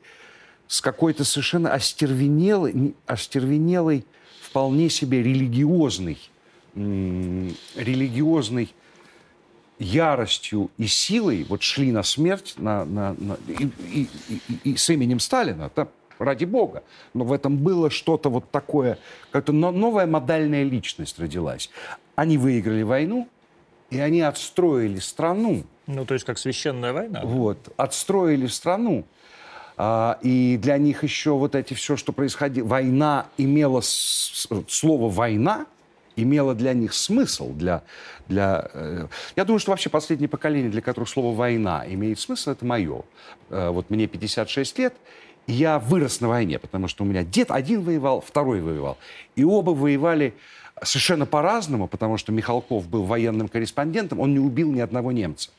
[0.68, 4.06] с какой-то совершенно остервенелой, не- остервенелой
[4.50, 6.18] вполне себе религиозной,
[6.76, 8.74] м, религиозной
[9.78, 14.90] яростью и силой вот шли на смерть на, на- на- и, и- и- и- с
[14.90, 15.88] именем Сталина, да,
[16.18, 16.84] ради бога.
[17.14, 18.98] Но в этом было что-то вот такое,
[19.32, 21.70] какая-то но- новая модальная личность родилась.
[22.16, 23.28] Они выиграли войну,
[23.92, 25.64] и они отстроили страну.
[25.88, 27.22] Ну, то есть как священная война.
[27.24, 29.06] Вот, отстроили страну.
[29.82, 35.68] А, и для них еще вот эти все, что происходило, война имела, слово «война»
[36.18, 37.54] имело для них смысл.
[37.54, 37.84] Для,
[38.28, 39.08] для, э,
[39.38, 43.04] я думаю, что вообще последнее поколение, для которых слово «война» имеет смысл, это мое.
[43.50, 44.96] Э, вот мне 56 лет,
[45.48, 48.98] и я вырос на войне, потому что у меня дед один воевал, второй воевал.
[49.38, 50.34] И оба воевали
[50.84, 55.50] совершенно по-разному, потому что Михалков был военным корреспондентом, он не убил ни одного немца.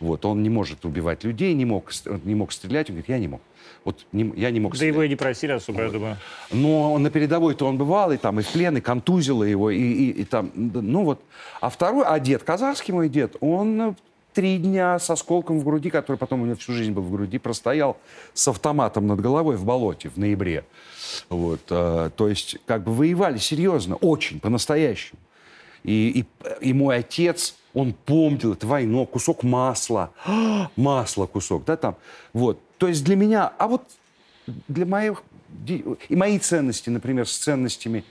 [0.00, 1.90] Вот, он не может убивать людей, не мог,
[2.24, 2.88] не мог стрелять.
[2.88, 3.40] Он говорит, я не мог.
[3.84, 4.94] Вот не- я не мог Да стрелять.
[4.94, 6.16] его и не просили особо, я думаю.
[6.52, 10.10] Но на передовой-то он бывал, и там и в плен, и контузило его, и, и-
[10.22, 11.20] и там, ну вот.
[11.60, 13.94] А второй, а дед, казахский мой дед, он
[14.32, 17.38] три дня с осколком в груди, который потом у него всю жизнь был в груди,
[17.38, 17.96] простоял
[18.34, 20.64] с автоматом над головой в болоте в ноябре.
[21.28, 25.18] Вот, э, то есть как бы воевали серьезно, очень, по-настоящему.
[25.82, 26.26] И,
[26.60, 30.12] и, и мой отец, он помнил это войну, кусок масла,
[30.76, 31.96] масло кусок, да, там.
[32.32, 32.60] Вот.
[32.78, 33.82] То есть для меня, а вот
[34.68, 35.22] для моих,
[35.66, 38.04] и мои ценности, например, с ценностями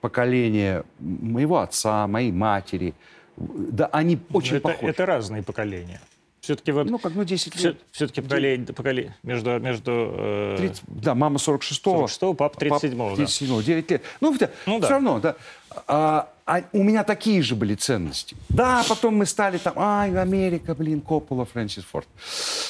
[0.00, 2.94] поколения моего отца, моей матери,
[3.36, 4.90] да, они очень это, похожи.
[4.90, 6.00] это разные поколения.
[6.40, 6.88] Все-таки вот...
[6.88, 7.78] Ну, как, ну, 10 все, лет.
[7.98, 12.04] таки поколение, поколение между, между э, 30, да, мама 46-го.
[12.04, 13.22] 46-го, папа 37-го, да.
[13.24, 14.02] 37-го, 9 лет.
[14.20, 14.88] Ну, хотя, Ну, все да.
[14.90, 15.36] равно, да.
[15.88, 18.36] А, а у меня такие же были ценности.
[18.48, 22.06] Да, потом мы стали там, ай, Америка, блин, Коппола, Фрэнсис Форд.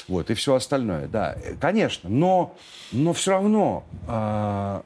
[0.09, 1.37] Вот, и все остальное, да.
[1.45, 2.57] Э, Конечно, но,
[2.93, 4.85] но все равно а,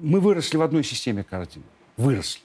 [0.00, 1.66] мы выросли в одной системе координат.
[1.96, 2.40] Выросли.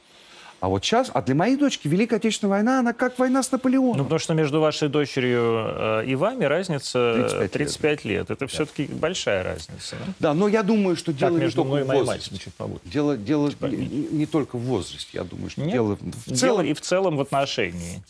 [0.59, 3.97] А вот сейчас, а для моей дочки Великая Отечественная война, она как война с Наполеоном.
[3.97, 8.31] Ну, потому что между вашей дочерью э, и вами разница 35 35, лет.
[8.31, 9.95] Это все-таки большая разница.
[9.99, 12.37] Да, Да, но я думаю, что дело как не только мной в возрасте.
[12.37, 12.81] чуть побольше.
[12.85, 15.73] Дело, дело Типа, не, не только в возрасте, я думаю, что Нет.
[15.73, 18.01] дело в Дело целом, и в целом в отношении.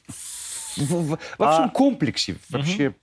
[0.77, 0.81] в-
[1.15, 2.93] в- во всем А- комплексе вообще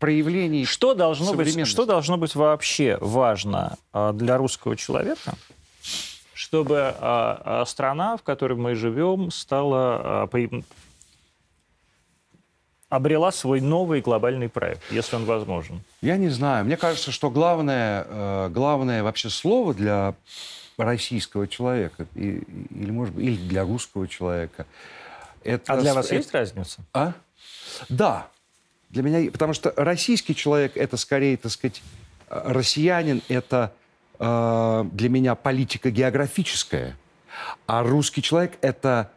[0.00, 0.64] проявлений.
[0.64, 5.34] Что должно, быть, что должно быть вообще важно а, для русского человека,
[6.48, 10.28] чтобы а, а, страна, в которой мы живем, стала а,
[12.88, 15.82] обрела свой новый глобальный проект, если он возможен?
[16.00, 16.64] Я не знаю.
[16.64, 20.14] Мне кажется, что главное, э, главное вообще слово для
[20.78, 24.64] российского человека и- или, может быть, или для русского человека.
[25.44, 26.80] Это, А для вас это- есть разница?
[26.94, 27.12] А?
[27.90, 28.28] Да.
[28.88, 31.82] Для меня, потому что российский человек это скорее, так сказать,
[32.30, 33.70] э, россиянин это
[34.18, 36.96] э, для меня политика географическая,
[37.66, 39.10] а русский человек это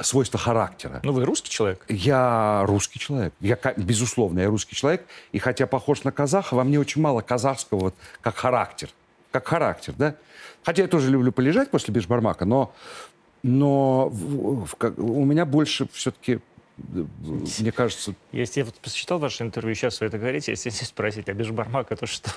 [0.00, 1.00] свойство характера.
[1.02, 1.84] Ну, вы русский человек?
[1.88, 3.34] Я русский человек.
[3.40, 5.06] Я, безусловно, я русский человек.
[5.32, 8.88] И хотя похож на казаха, во мне очень мало казахского, вот, как характер.
[9.30, 10.14] Как характер, да?
[10.64, 12.72] Хотя я тоже люблю полежать после бешбармака, но,
[13.42, 16.40] но в- в- как- у меня больше все-таки,
[17.58, 21.28] мне кажется, Если я вот посчитал ваше интервью, сейчас вы это говорите, если здесь спросить,
[21.28, 22.30] а бешбармак это что?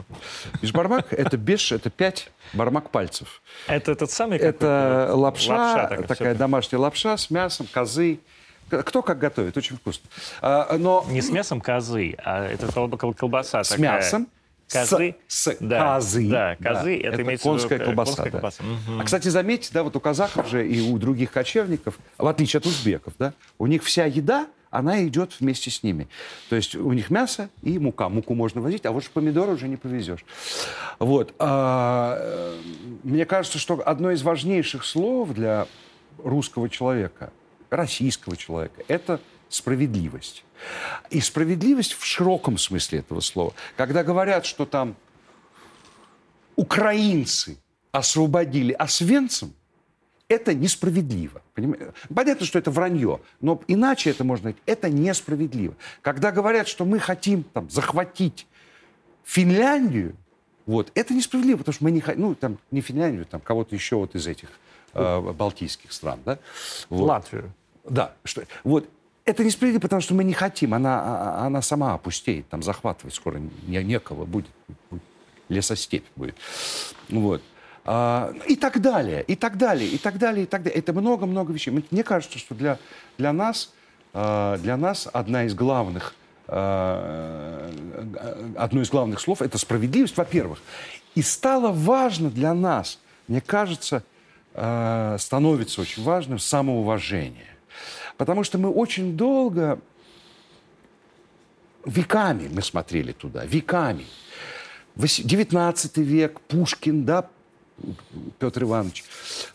[0.61, 3.41] бешбармак— это беш, это пять бармак пальцев.
[3.67, 8.19] Это тот самый Это лапша, лапша такая, такая домашняя лапша с мясом, козы.
[8.69, 10.09] Кто как готовит, очень вкусно.
[10.41, 13.97] А, но Не с мясом козы, а это кол- кол- колбаса с такая.
[13.97, 14.27] мясом,
[14.73, 15.15] Козы.
[15.27, 16.29] с, с Да, козы.
[16.29, 18.09] да, козы, это имеется в виду конская к- колбаса.
[18.15, 18.31] конская да.
[18.39, 19.01] колбаса, мгм.
[19.01, 22.65] А, кстати, заметьте, да, вот у казахов же и у других кочевников, в отличие от
[22.65, 26.07] узбеков, да, у них вся еда, она идет вместе с ними.
[26.49, 28.09] То есть у них мясо и мука.
[28.09, 30.25] Муку можно возить, а вот помидоры уже не повезешь.
[30.97, 31.35] Вот.
[31.37, 32.57] А, э,
[33.03, 35.67] мне кажется, что одно из важнейших слов для
[36.23, 37.31] русского человека,
[37.69, 40.43] российского человека, это справедливость.
[41.09, 43.53] И справедливость в широком смысле этого слова.
[43.75, 44.95] Когда говорят, что там
[46.55, 47.57] украинцы
[47.91, 49.53] освободили Освенцим,
[50.27, 51.41] это несправедливо.
[51.53, 51.93] понимаете?
[52.13, 55.75] Понятно, что это вранье, но иначе это можно сказать, это несправедливо.
[56.01, 58.47] Когда говорят, что мы хотим там, захватить
[59.23, 60.15] Финляндию,
[60.65, 63.97] вот, это несправедливо, потому что мы не хотим, ну, там, не Финляндию, там, кого-то еще
[63.97, 64.49] вот из этих
[64.93, 66.39] э, балтийских стран, да?
[66.89, 67.05] Вот.
[67.05, 67.53] Латвию.
[67.83, 68.89] Да, что, вот,
[69.25, 73.39] это несправедливо, потому что мы не хотим, она, а- она сама опустеет, там захватывать скоро
[73.67, 74.51] не, некого будет,
[75.49, 76.35] лесостепь будет.
[77.09, 77.41] Вот.
[77.85, 80.79] А, и так далее, и так далее, и так далее, и так далее.
[80.79, 81.71] Это много-много вещей.
[81.71, 82.79] Мне- кажется, что для,
[83.17, 83.73] для, нас,
[84.13, 86.15] а, для нас одна из главных,
[86.47, 87.71] а,
[88.57, 90.61] одно из главных слов– это справедливость, во-первых.
[91.15, 94.03] И стало важно для нас, мне кажется,
[94.53, 97.52] а, становится очень важным самоуважение.
[98.17, 99.79] Потому что мы очень долго,
[101.85, 104.05] веками мы смотрели туда, веками.
[104.95, 107.27] Вось- 19 век, Пушкин, да,
[108.37, 109.03] Петр Иванович,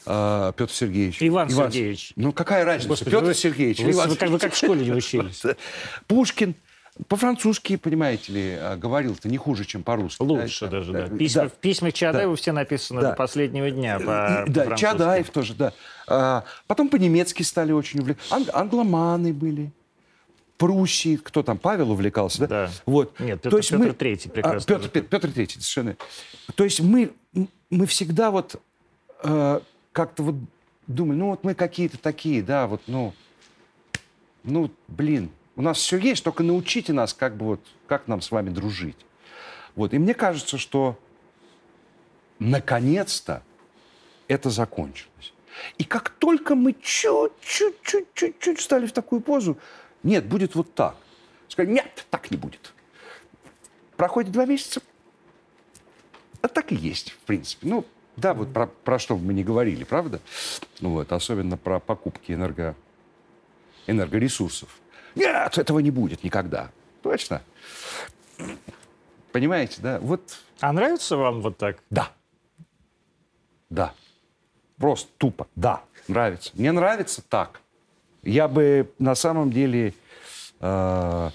[0.04, 1.18] а, Петр Сергеевич.
[1.22, 2.12] Иван Сергеевич.
[2.16, 2.88] Ну, какая разница?
[2.88, 3.78] Господи, Петр вы- Сергеевич.
[3.80, 5.42] Вы, Иван вы как, вы как в школе не учились.
[6.08, 6.54] Пушкин
[7.06, 10.20] по-французски, понимаете ли, а, говорил-то не хуже, чем по-русски.
[10.22, 11.06] Лучше Да, даже, да.
[11.06, 11.16] да.
[11.16, 11.48] Письма, Да.
[11.48, 13.10] В письмах Чадаева все написано Да.
[13.10, 14.74] до последнего дня по, И- да.
[14.76, 15.72] Чадаев тоже, да.
[16.08, 18.34] А, потом по-немецки стали очень увлекаться.
[18.34, 19.70] Ан- англоманы были.
[20.56, 22.46] Пруссии, кто там, Павел увлекался, да?
[22.48, 22.70] Да.
[22.84, 23.20] Вот.
[23.20, 24.74] Нет, То Петр- есть Петр мы- Третий А, прекрасно.
[24.74, 25.96] Петр, Петр, Петр Третий, совершенно.
[26.56, 27.12] То есть мы,
[27.70, 28.60] мы всегда вот
[29.22, 29.60] э,
[29.92, 30.34] как-то вот
[30.88, 33.14] думали, ну вот мы какие-то такие, да, вот, ну,
[34.42, 38.30] ну, блин, у нас все есть, только научите нас, как бы вот, как нам с
[38.30, 38.96] вами дружить.
[39.74, 40.96] Вот, и мне кажется, что
[42.38, 43.42] наконец-то
[44.28, 45.34] это закончилось.
[45.76, 49.58] И как только мы чуть-чуть, чуть-чуть, чуть стали в такую позу,
[50.04, 50.96] нет, будет вот так.
[51.48, 52.72] Сказали, нет, так не будет.
[53.96, 54.80] Проходит два месяца,
[56.40, 57.66] а так и есть, в принципе.
[57.66, 57.84] Ну,
[58.16, 60.20] да, вот про, про что мы не говорили, правда?
[60.78, 62.76] Ну вот, особенно про покупки энерго,
[63.88, 64.68] энергоресурсов.
[65.14, 66.70] Нет, этого не будет никогда.
[67.02, 67.42] Точно.
[69.32, 69.98] Понимаете, да?
[70.00, 71.78] Вот А нравится вам вот так?
[71.90, 72.10] да.
[73.70, 73.92] Да.
[74.78, 75.46] Просто тупо.
[75.56, 75.82] Да.
[76.08, 76.50] Нравится.
[76.54, 77.60] Мне нравится так.
[78.22, 79.92] Я бы на самом деле...
[80.60, 81.30] э,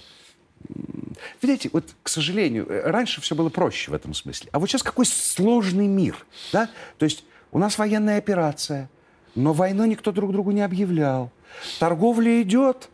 [1.42, 4.50] Видите, вот, к сожалению, раньше все было проще в этом смысле.
[4.54, 6.70] А вот сейчас какой сложный мир, да?
[6.98, 8.90] То есть у нас военная операция,
[9.36, 11.32] но войну никто друг другу не объявлял.
[11.80, 12.90] Торговля идет,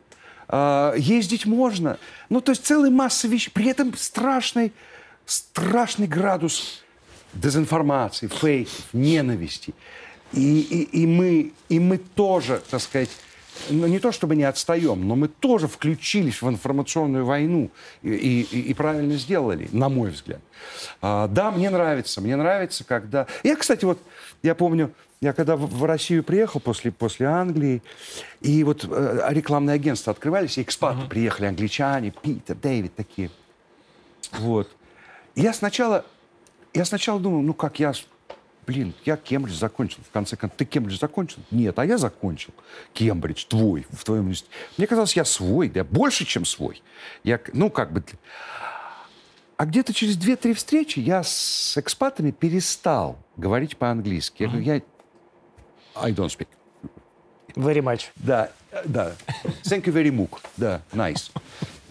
[0.51, 1.97] ездить можно.
[2.29, 3.51] Ну, то есть целая масса вещей.
[3.53, 4.73] При этом страшный,
[5.25, 6.83] страшный градус
[7.33, 9.73] дезинформации, фейков, ненависти.
[10.33, 13.09] И, и, и, мы, и мы тоже, так сказать,
[13.69, 17.71] ну, не то чтобы не отстаем, но мы тоже включились в информационную войну
[18.01, 20.41] и, и, и правильно сделали, на мой взгляд.
[21.01, 22.21] А, да, мне нравится.
[22.21, 23.27] Мне нравится, когда...
[23.43, 23.99] Я, кстати, вот,
[24.43, 27.81] я помню, я когда в Россию приехал после, после Англии,
[28.41, 31.09] и вот э, рекламные агентства открывались, и экспаты uh-huh.
[31.09, 33.29] приехали, англичане, Питер, Дэвид, такие.
[34.37, 34.69] Вот.
[35.35, 36.05] И я сначала,
[36.73, 37.93] я сначала думал, ну как я
[38.69, 39.97] блин, я Кембридж закончил.
[40.07, 41.39] В конце концов, ты Кембридж закончил?
[41.49, 42.53] Нет, а я закончил.
[42.93, 44.53] Кембридж, твой, в твоем университете.
[44.77, 46.83] Мне казалось, я свой, да, больше, чем свой.
[47.23, 48.03] Я, ну, как бы...
[49.57, 54.43] А где-то через две-три встречи я с экспатами перестал говорить по-английски.
[54.43, 54.81] Я говорю, я...
[56.01, 56.47] I don't speak.
[57.55, 58.11] Very much.
[58.15, 58.51] Да,
[58.85, 59.15] да.
[59.63, 60.39] Thank you very much.
[60.57, 61.31] Да, nice.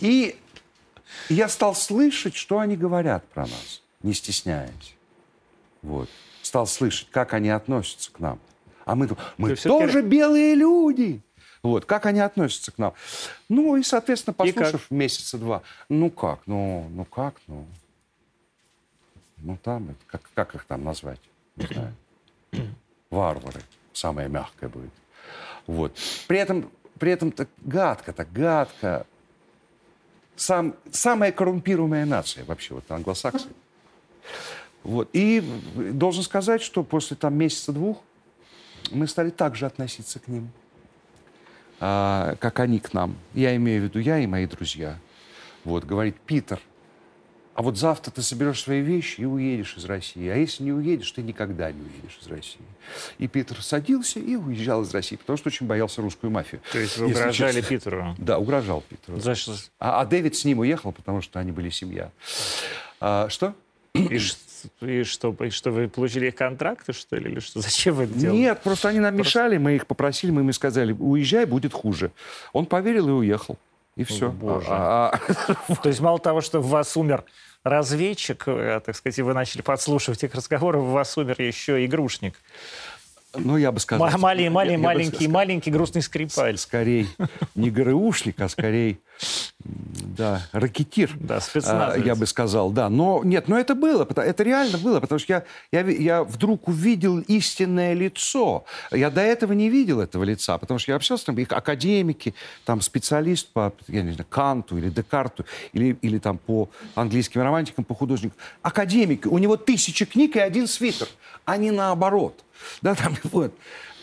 [0.01, 0.37] И
[1.29, 4.97] я стал слышать, что они говорят про нас, не стесняясь.
[5.83, 6.09] Вот
[6.49, 8.41] стал слышать, как они относятся к нам.
[8.85, 11.21] А мы, мы тоже белые люди.
[11.63, 12.95] Вот, как они относятся к нам.
[13.49, 17.67] Ну, и, соответственно, послушав и месяца два, ну как, ну, ну как, ну,
[19.39, 21.21] ну там, как, как их там назвать,
[21.57, 21.95] не знаю,
[23.11, 23.61] варвары,
[23.99, 24.93] самое мягкое будет.
[25.67, 25.97] Вот.
[26.27, 29.07] При этом, при этом так гадко, так гадко.
[30.37, 33.49] Сам, самая коррумпируемая нация вообще, вот англосаксы.
[34.85, 35.09] Вот.
[35.13, 35.43] И
[35.77, 38.01] должен сказать, что после там месяца-двух
[38.91, 40.51] мы стали также относиться к ним,
[41.81, 43.17] а, как они к нам.
[43.35, 44.99] Я имею в виду я и мои друзья.
[45.65, 46.61] Вот, говорит, Питер,
[47.59, 50.29] а вот завтра ты соберешь свои вещи и уедешь из России.
[50.29, 52.61] А если не уедешь, ты никогда не уедешь из России.
[53.19, 56.61] И Питер садился и уезжал из России, потому что очень боялся русскую мафию.
[56.71, 57.69] То есть вы угрожали честно.
[57.69, 58.15] Питеру?
[58.17, 59.19] Да, угрожал Питеру.
[59.19, 59.57] За что?
[59.81, 62.13] А, а Дэвид с ним уехал, потому что они были семья.
[63.01, 63.57] А, что?
[63.93, 64.21] И
[64.81, 67.61] и что, и что вы получили их контракты, что ли, или что?
[67.61, 68.39] Зачем вы это делали?
[68.39, 69.37] Нет, просто они нам просто...
[69.37, 72.13] мешали, мы их попросили, мы им сказали, уезжай, будет хуже.
[72.53, 73.59] Он поверил и уехал.
[73.97, 74.31] И все.
[74.31, 74.69] Боже.
[74.69, 75.75] А, а...
[75.83, 77.25] То есть мало того, что в вас умер
[77.65, 82.35] разведчик, э, так сказать, и вы начали подслушивать их разговоры, в вас умер еще игрушник.
[83.35, 84.09] Ну, я бы сказал...
[84.19, 86.57] Маленький, маленький, маленький, маленький грустный скрипаль.
[86.57, 87.07] Скорее,
[87.55, 88.99] не ГРУшник, а скорее,
[89.65, 91.11] да, ракетир.
[91.21, 92.07] Да, спецназовец.
[92.07, 92.89] Я бы сказал, да.
[92.89, 97.19] Но нет, но это было, это реально было, потому что я, я, я вдруг увидел
[97.21, 98.65] истинное лицо.
[98.91, 102.81] Я до этого не видел этого лица, потому что я общался там, их академики, там
[102.81, 107.95] специалист по, я не знаю, Канту или Декарту, или, или там по английским романтикам, по
[107.95, 108.39] художникам.
[108.63, 111.09] Академик, у него тысячи книг и один свитер,
[111.45, 112.43] а не наоборот.
[112.83, 113.55] Да, там вот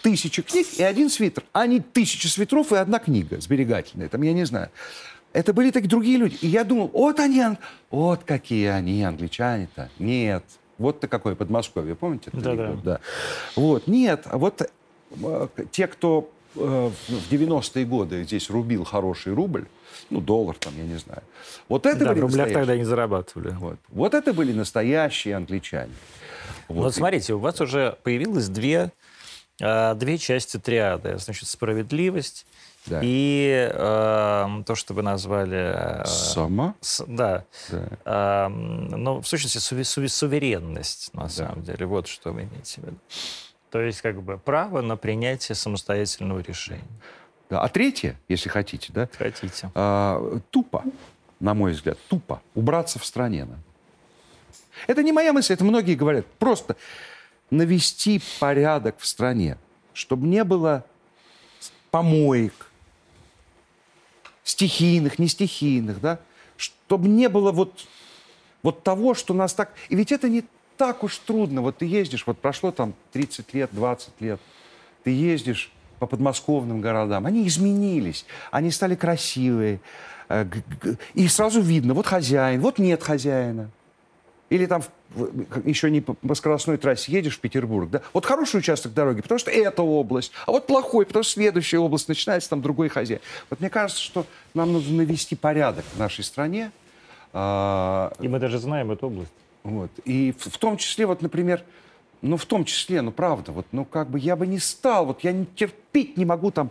[0.01, 4.09] тысяча книг и один свитер, а не тысяча свитеров и одна книга сберегательная.
[4.09, 4.69] Там, я не знаю.
[5.33, 6.37] Это были такие другие люди.
[6.41, 7.43] И я думал, вот они,
[7.89, 9.89] вот какие они, англичане-то.
[9.99, 10.43] Нет.
[10.77, 12.29] Вот-то какое Подмосковье, помните?
[12.33, 12.77] Да-да.
[12.83, 12.99] Да.
[13.55, 14.23] Вот, нет.
[14.25, 19.65] А вот э, те, кто э, в 90-е годы здесь рубил хороший рубль,
[20.09, 21.23] ну, доллар там, я не знаю.
[21.67, 23.49] Вот это да, были в рублях тогда не зарабатывали.
[23.59, 23.77] Вот.
[23.89, 25.93] вот это были настоящие англичане.
[26.67, 28.91] Вот, вот смотрите, у вас уже появилось две,
[29.61, 31.17] а, две части триады.
[31.17, 32.45] Значит, справедливость
[32.87, 32.99] да.
[33.03, 36.01] и э, то, что вы назвали...
[36.01, 36.75] Э, Сама?
[36.81, 37.43] С, да.
[37.69, 37.87] да.
[38.05, 41.29] Э, ну, в сущности, су, су, суверенность, на да.
[41.29, 41.85] самом деле.
[41.85, 42.97] Вот что вы имеете в виду.
[43.71, 46.83] То есть, как бы, право на принятие самостоятельного решения.
[47.49, 47.61] Да.
[47.61, 49.09] А третье, если хотите, да?
[49.17, 49.71] Хотите.
[49.73, 50.83] Э, тупо,
[51.39, 53.45] на мой взгляд, тупо убраться в стране.
[53.45, 53.55] Да?
[54.87, 56.25] Это не моя мысль, это многие говорят.
[56.39, 56.75] Просто
[57.49, 59.57] навести порядок в стране,
[59.93, 60.85] чтобы не было
[61.91, 62.69] помоек,
[64.43, 66.19] стихийных, не стихийных, да,
[66.57, 67.85] чтобы не было вот,
[68.63, 69.73] вот того, что нас так...
[69.89, 70.43] И ведь это не
[70.77, 71.61] так уж трудно.
[71.61, 74.39] Вот ты ездишь, вот прошло там 30 лет, 20 лет,
[75.03, 79.79] ты ездишь по подмосковным городам, они изменились, они стали красивые,
[80.27, 80.45] э,
[81.13, 83.69] и сразу видно, вот хозяин, вот нет хозяина.
[84.49, 84.83] Или там
[85.63, 88.01] еще не по скоростной трассе едешь в Петербург, да?
[88.13, 92.07] Вот хороший участок дороги, потому что это область, а вот плохой, потому что следующая область
[92.07, 93.21] начинается, там другой хозяин.
[93.49, 96.71] Вот мне кажется, что нам нужно навести порядок в нашей стране.
[97.33, 99.31] А, И мы даже знаем эту область.
[99.63, 99.89] Вот.
[100.05, 101.63] И в, в том числе, вот, например,
[102.21, 105.23] ну, в том числе, ну, правда, вот, ну, как бы я бы не стал, вот
[105.23, 106.69] я не терпеть не могу там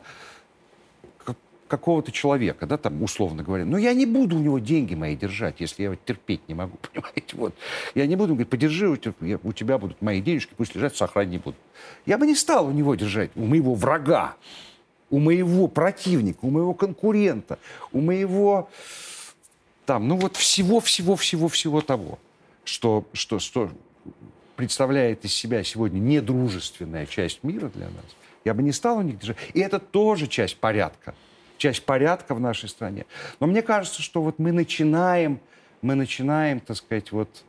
[1.69, 3.65] какого-то человека, да, там, условно говоря.
[3.65, 6.77] Но я не буду у него деньги мои держать, если я его терпеть не могу,
[6.93, 7.37] понимаете?
[7.37, 7.55] Вот.
[7.95, 11.33] Я не буду говорить, подержи, у тебя, у тебя будут мои денежки, пусть лежат, сохрани
[11.33, 11.59] не будут.
[12.07, 14.37] Я бы не стал у него держать, у моего врага,
[15.11, 17.59] у моего противника, у моего конкурента,
[17.93, 18.69] у моего
[19.87, 22.19] там, ну вот всего-всего-всего-всего того,
[22.65, 23.71] что, что, что,
[24.57, 28.05] представляет из себя сегодня недружественная часть мира для нас,
[28.45, 29.37] я бы не стал у них держать.
[29.53, 31.15] И это тоже часть порядка.
[31.59, 33.07] Часть порядка в нашей стране.
[33.41, 35.41] Но мне кажется, что вот мы начинаем,
[35.83, 37.45] мы начинаем, так сказать, вот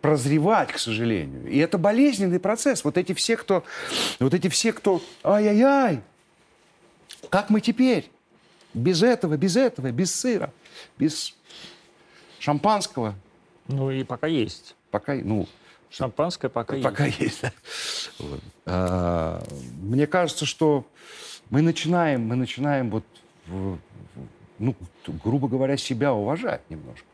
[0.00, 1.48] прозревать, к сожалению.
[1.48, 2.84] И это болезненный процесс.
[2.84, 3.62] Вот эти все, кто,
[4.18, 6.00] вот эти все, кто, ай-яй-яй,
[7.30, 8.10] как мы теперь?
[8.74, 10.52] Без этого, без этого, без сыра,
[10.98, 11.34] без
[12.38, 13.14] шампанского.
[13.68, 14.74] Ну и пока есть.
[14.90, 15.48] Пока, ну,
[15.90, 17.20] Шампанское пока, пока есть.
[17.20, 17.42] есть.
[17.42, 17.52] Да.
[18.18, 18.40] Вот.
[18.66, 19.42] А,
[19.80, 20.86] мне кажется, что
[21.50, 23.04] мы начинаем, мы начинаем вот,
[24.58, 24.74] ну,
[25.06, 27.06] грубо говоря, себя уважать немножко.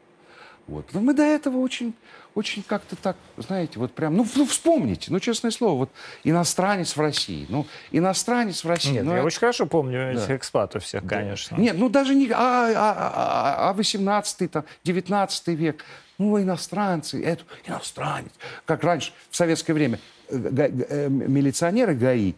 [0.66, 0.86] Вот.
[0.94, 1.92] Но мы до этого очень,
[2.34, 5.90] очень как-то так, знаете, вот прям, ну, ну вспомните, ну, честное слово, вот
[6.22, 8.92] иностранец в России, ну, иностранец в России.
[8.92, 9.26] Нет, ну, я это...
[9.26, 10.12] очень хорошо помню да.
[10.12, 11.18] этих экспатов всех, да.
[11.18, 11.56] конечно.
[11.56, 12.94] Нет, ну, даже не, а, а,
[13.58, 15.84] а, а 18 там, 19 век,
[16.16, 18.32] ну, иностранцы, это иностранец.
[18.64, 19.98] Как раньше, в советское время,
[20.30, 20.36] э,
[20.88, 22.34] э, милиционеры ГАИ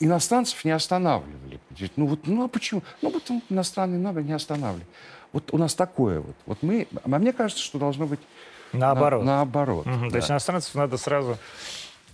[0.00, 1.60] иностранцев не останавливали.
[1.96, 2.82] Ну, вот, ну, а почему?
[3.02, 4.86] Ну, вот иностранный номер не останавливали.
[5.32, 6.34] Вот у нас такое вот.
[6.46, 8.20] Вот мы, а мне кажется, что должно быть
[8.72, 9.24] наоборот.
[9.24, 9.86] На, наоборот.
[9.86, 10.10] Угу, да.
[10.10, 11.38] То есть иностранцев надо сразу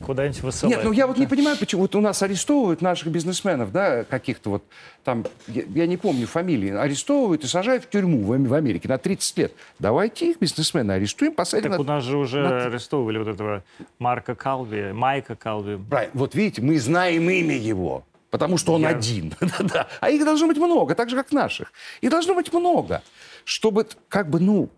[0.02, 0.76] куда-нибудь высылать.
[0.76, 4.50] Нет, ну я вот не понимаю, почему вот у нас арестовывают наших бизнесменов, да, каких-то
[4.50, 4.64] вот
[5.04, 8.98] там, я, я не помню фамилии, арестовывают и сажают в тюрьму в, в Америке на
[8.98, 9.52] 30 лет.
[9.78, 11.70] Давайте их бизнесмена арестуем, посадим.
[11.70, 11.84] Так на...
[11.84, 12.64] у нас же уже на...
[12.66, 13.62] арестовывали вот этого
[13.98, 15.78] Марка Калви, Майка Калви.
[15.88, 16.12] Правильно.
[16.14, 18.04] Вот видите, мы знаем имя его.
[18.30, 18.88] Потому что он Я...
[18.88, 19.32] один.
[20.00, 21.72] а их должно быть много, так же, как наших.
[22.00, 23.00] И должно быть много,
[23.44, 24.70] чтобы, как бы, ну,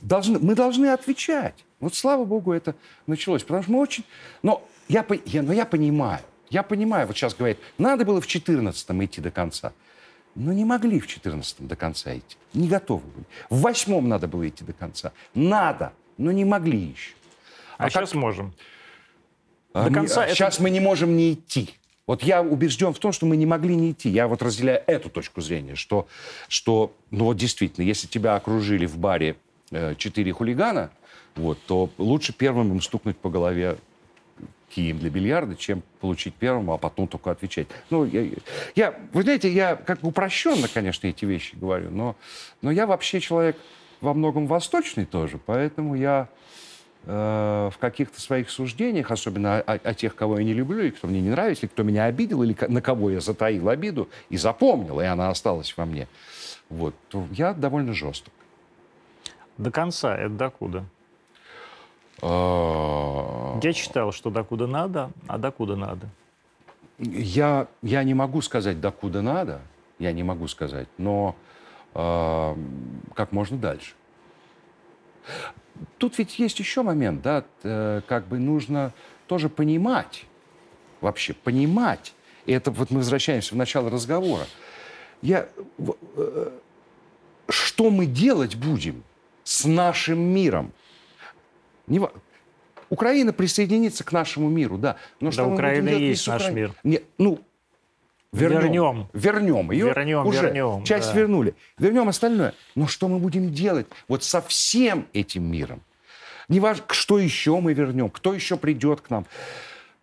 [0.00, 1.54] должны, мы должны отвечать.
[1.82, 2.76] Вот слава богу, это
[3.06, 3.42] началось.
[3.42, 4.04] Потому что мы очень...
[4.42, 9.04] Но я, я, но я понимаю, я понимаю, вот сейчас говорят, надо было в 14-м
[9.04, 9.72] идти до конца.
[10.36, 12.36] Но не могли в 14-м до конца идти.
[12.54, 13.26] Не готовы были.
[13.50, 15.12] В 8-м надо было идти до конца.
[15.34, 17.14] Надо, но не могли еще.
[17.78, 18.20] А, а сейчас как...
[18.20, 18.54] можем.
[19.74, 20.34] А, до конца мы, это...
[20.36, 21.70] Сейчас мы не можем не идти.
[22.06, 24.08] Вот я убежден в том, что мы не могли не идти.
[24.08, 26.06] Я вот разделяю эту точку зрения, что,
[26.46, 29.36] что ну вот действительно, если тебя окружили в баре
[29.72, 30.90] э, четыре хулигана,
[31.36, 33.78] вот, то лучше первым им стукнуть по голове
[34.70, 37.68] кием для бильярда, чем получить первым, а потом только отвечать.
[37.90, 38.26] Ну, я,
[38.74, 42.16] я, вы знаете, я как упрощенно, конечно, эти вещи говорю, но,
[42.62, 43.56] но я вообще человек
[44.00, 46.28] во многом восточный тоже, поэтому я
[47.04, 51.08] Э, в каких-то своих суждениях, особенно о, о тех, кого я не люблю, и кто
[51.08, 55.00] мне не нравится, или кто меня обидел, или на кого я затаил обиду и запомнил,
[55.00, 56.06] и она осталась во мне,
[56.70, 58.32] вот, то я довольно жесток.
[59.58, 60.84] До конца это докуда?
[62.22, 66.08] А, я читал, что докуда надо, а докуда надо?
[66.98, 69.60] Я, я не могу сказать, докуда надо,
[69.98, 71.34] я не могу сказать, но
[71.94, 72.56] э,
[73.14, 73.94] как можно дальше
[75.98, 78.92] тут ведь есть еще момент, да, э, как бы нужно
[79.26, 80.24] тоже понимать,
[81.00, 82.14] вообще понимать.
[82.46, 84.46] И это вот мы возвращаемся в начало разговора.
[85.20, 85.48] Я,
[86.16, 86.50] э,
[87.48, 89.04] что мы делать будем
[89.44, 90.72] с нашим миром?
[91.92, 92.00] Не,
[92.88, 94.96] Украина присоединится к нашему миру, да.
[95.20, 96.74] Но да, что Украина и есть наш мир.
[96.82, 97.40] Не, ну,
[98.32, 98.60] Вернем.
[98.62, 99.08] Вернем.
[99.12, 99.86] Вернем ее.
[99.86, 100.84] Вернем, уже вернем.
[100.84, 101.20] Часть да.
[101.20, 101.54] вернули.
[101.78, 102.54] Вернем остальное.
[102.74, 105.82] Но что мы будем делать вот со всем этим миром?
[106.48, 109.26] Не важно, что еще мы вернем, кто еще придет к нам.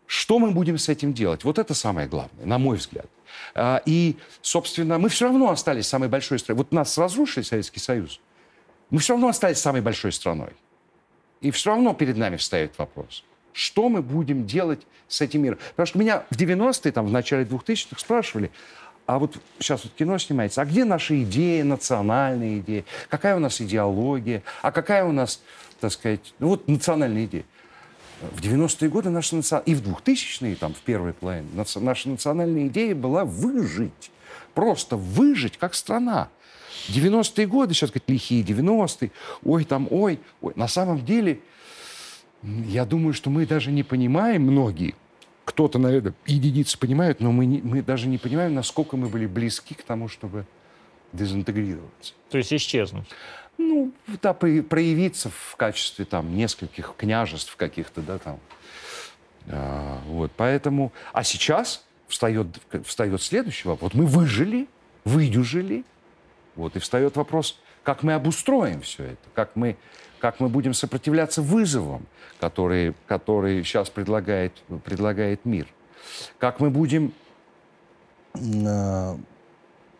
[0.05, 1.43] Что мы будем с этим делать?
[1.43, 3.07] Вот это самое главное, на мой взгляд.
[3.55, 6.59] А, и, собственно, мы все равно остались самой большой страной.
[6.59, 8.19] Вот нас разрушили Советский Союз.
[8.91, 10.51] Мы все равно остались самой большой страной.
[11.41, 13.23] И все равно перед нами встает вопрос.
[13.53, 15.57] Что мы будем делать с этим миром?
[15.71, 18.51] Потому что меня в 90-е, там, в начале 2000-х спрашивали,
[19.05, 22.85] а вот сейчас вот кино снимается, а где наши идеи, национальные идеи?
[23.09, 24.43] Какая у нас идеология?
[24.61, 25.41] А какая у нас,
[25.79, 27.43] так сказать, ну вот национальная идея?
[28.21, 29.61] В 90-е годы наша наци...
[29.65, 34.11] и в 2000-е, там, в первой половине, наша национальная идея была выжить.
[34.53, 36.29] Просто выжить как страна.
[36.89, 39.11] 90-е годы, сейчас говорят, лихие 90-е,
[39.43, 40.53] ой, там, ой, ой.
[40.55, 41.39] На самом деле
[42.43, 44.95] я думаю, что мы даже не понимаем, многие,
[45.45, 49.73] кто-то, наверное, единицы понимают, но мы, не, мы даже не понимаем, насколько мы были близки
[49.73, 50.45] к тому, чтобы
[51.11, 52.13] дезинтегрироваться.
[52.29, 53.07] То есть исчезнуть?
[53.57, 53.91] Ну,
[54.21, 58.39] да, проявиться в качестве там нескольких княжеств каких-то, да, там.
[59.47, 60.93] А, вот, поэтому...
[61.11, 62.47] А сейчас встает,
[62.85, 63.93] встает следующий вопрос.
[63.93, 64.67] Вот мы выжили,
[65.03, 65.83] выдюжили,
[66.59, 69.77] вот, и встает вопрос, как мы обустроим все это, как мы,
[70.19, 72.05] как мы будем сопротивляться вызовам,
[72.39, 74.53] которые, которые сейчас предлагает,
[74.83, 75.67] предлагает мир.
[76.37, 77.13] Как мы будем...
[78.35, 79.15] Э,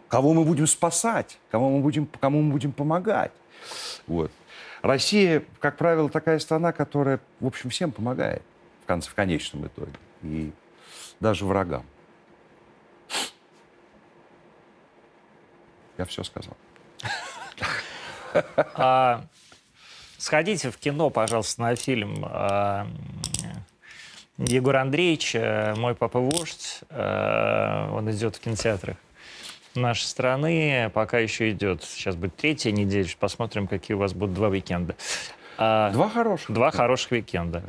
[0.10, 3.32] кого мы будем спасать, кому мы будем, кому мы будем помогать.
[4.06, 4.32] Вот.
[4.82, 8.42] Россия, как правило, такая страна, которая, в общем, всем помогает
[8.84, 9.94] в, конце, в конечном итоге.
[10.24, 10.52] И
[11.22, 11.86] даже врагам.
[16.00, 16.56] Я все сказал.
[18.56, 19.26] А,
[20.18, 22.88] сходите в кино, пожалуйста, на фильм а,
[24.38, 26.82] Егор Андреевич, э, мой папа вождь.
[26.90, 28.96] А, он идет в кинотеатрах
[29.76, 30.90] нашей страны.
[30.94, 31.84] Пока еще идет.
[31.84, 33.10] Сейчас будет третья неделя.
[33.20, 34.96] Посмотрим, какие у вас будут два уикенда.
[35.58, 36.52] А, два хороших.
[36.52, 37.64] Два хороших уикенда.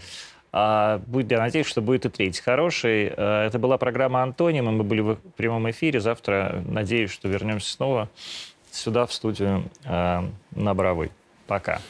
[0.52, 3.12] А, будет, я надеюсь, что будет и третий хороший.
[3.16, 4.72] А, это была программа «Антонима».
[4.72, 6.00] Мы были в прямом эфире.
[6.00, 8.08] Завтра, надеюсь, что вернемся снова
[8.70, 11.10] сюда, в студию а, на Бравой.
[11.46, 11.80] Пока.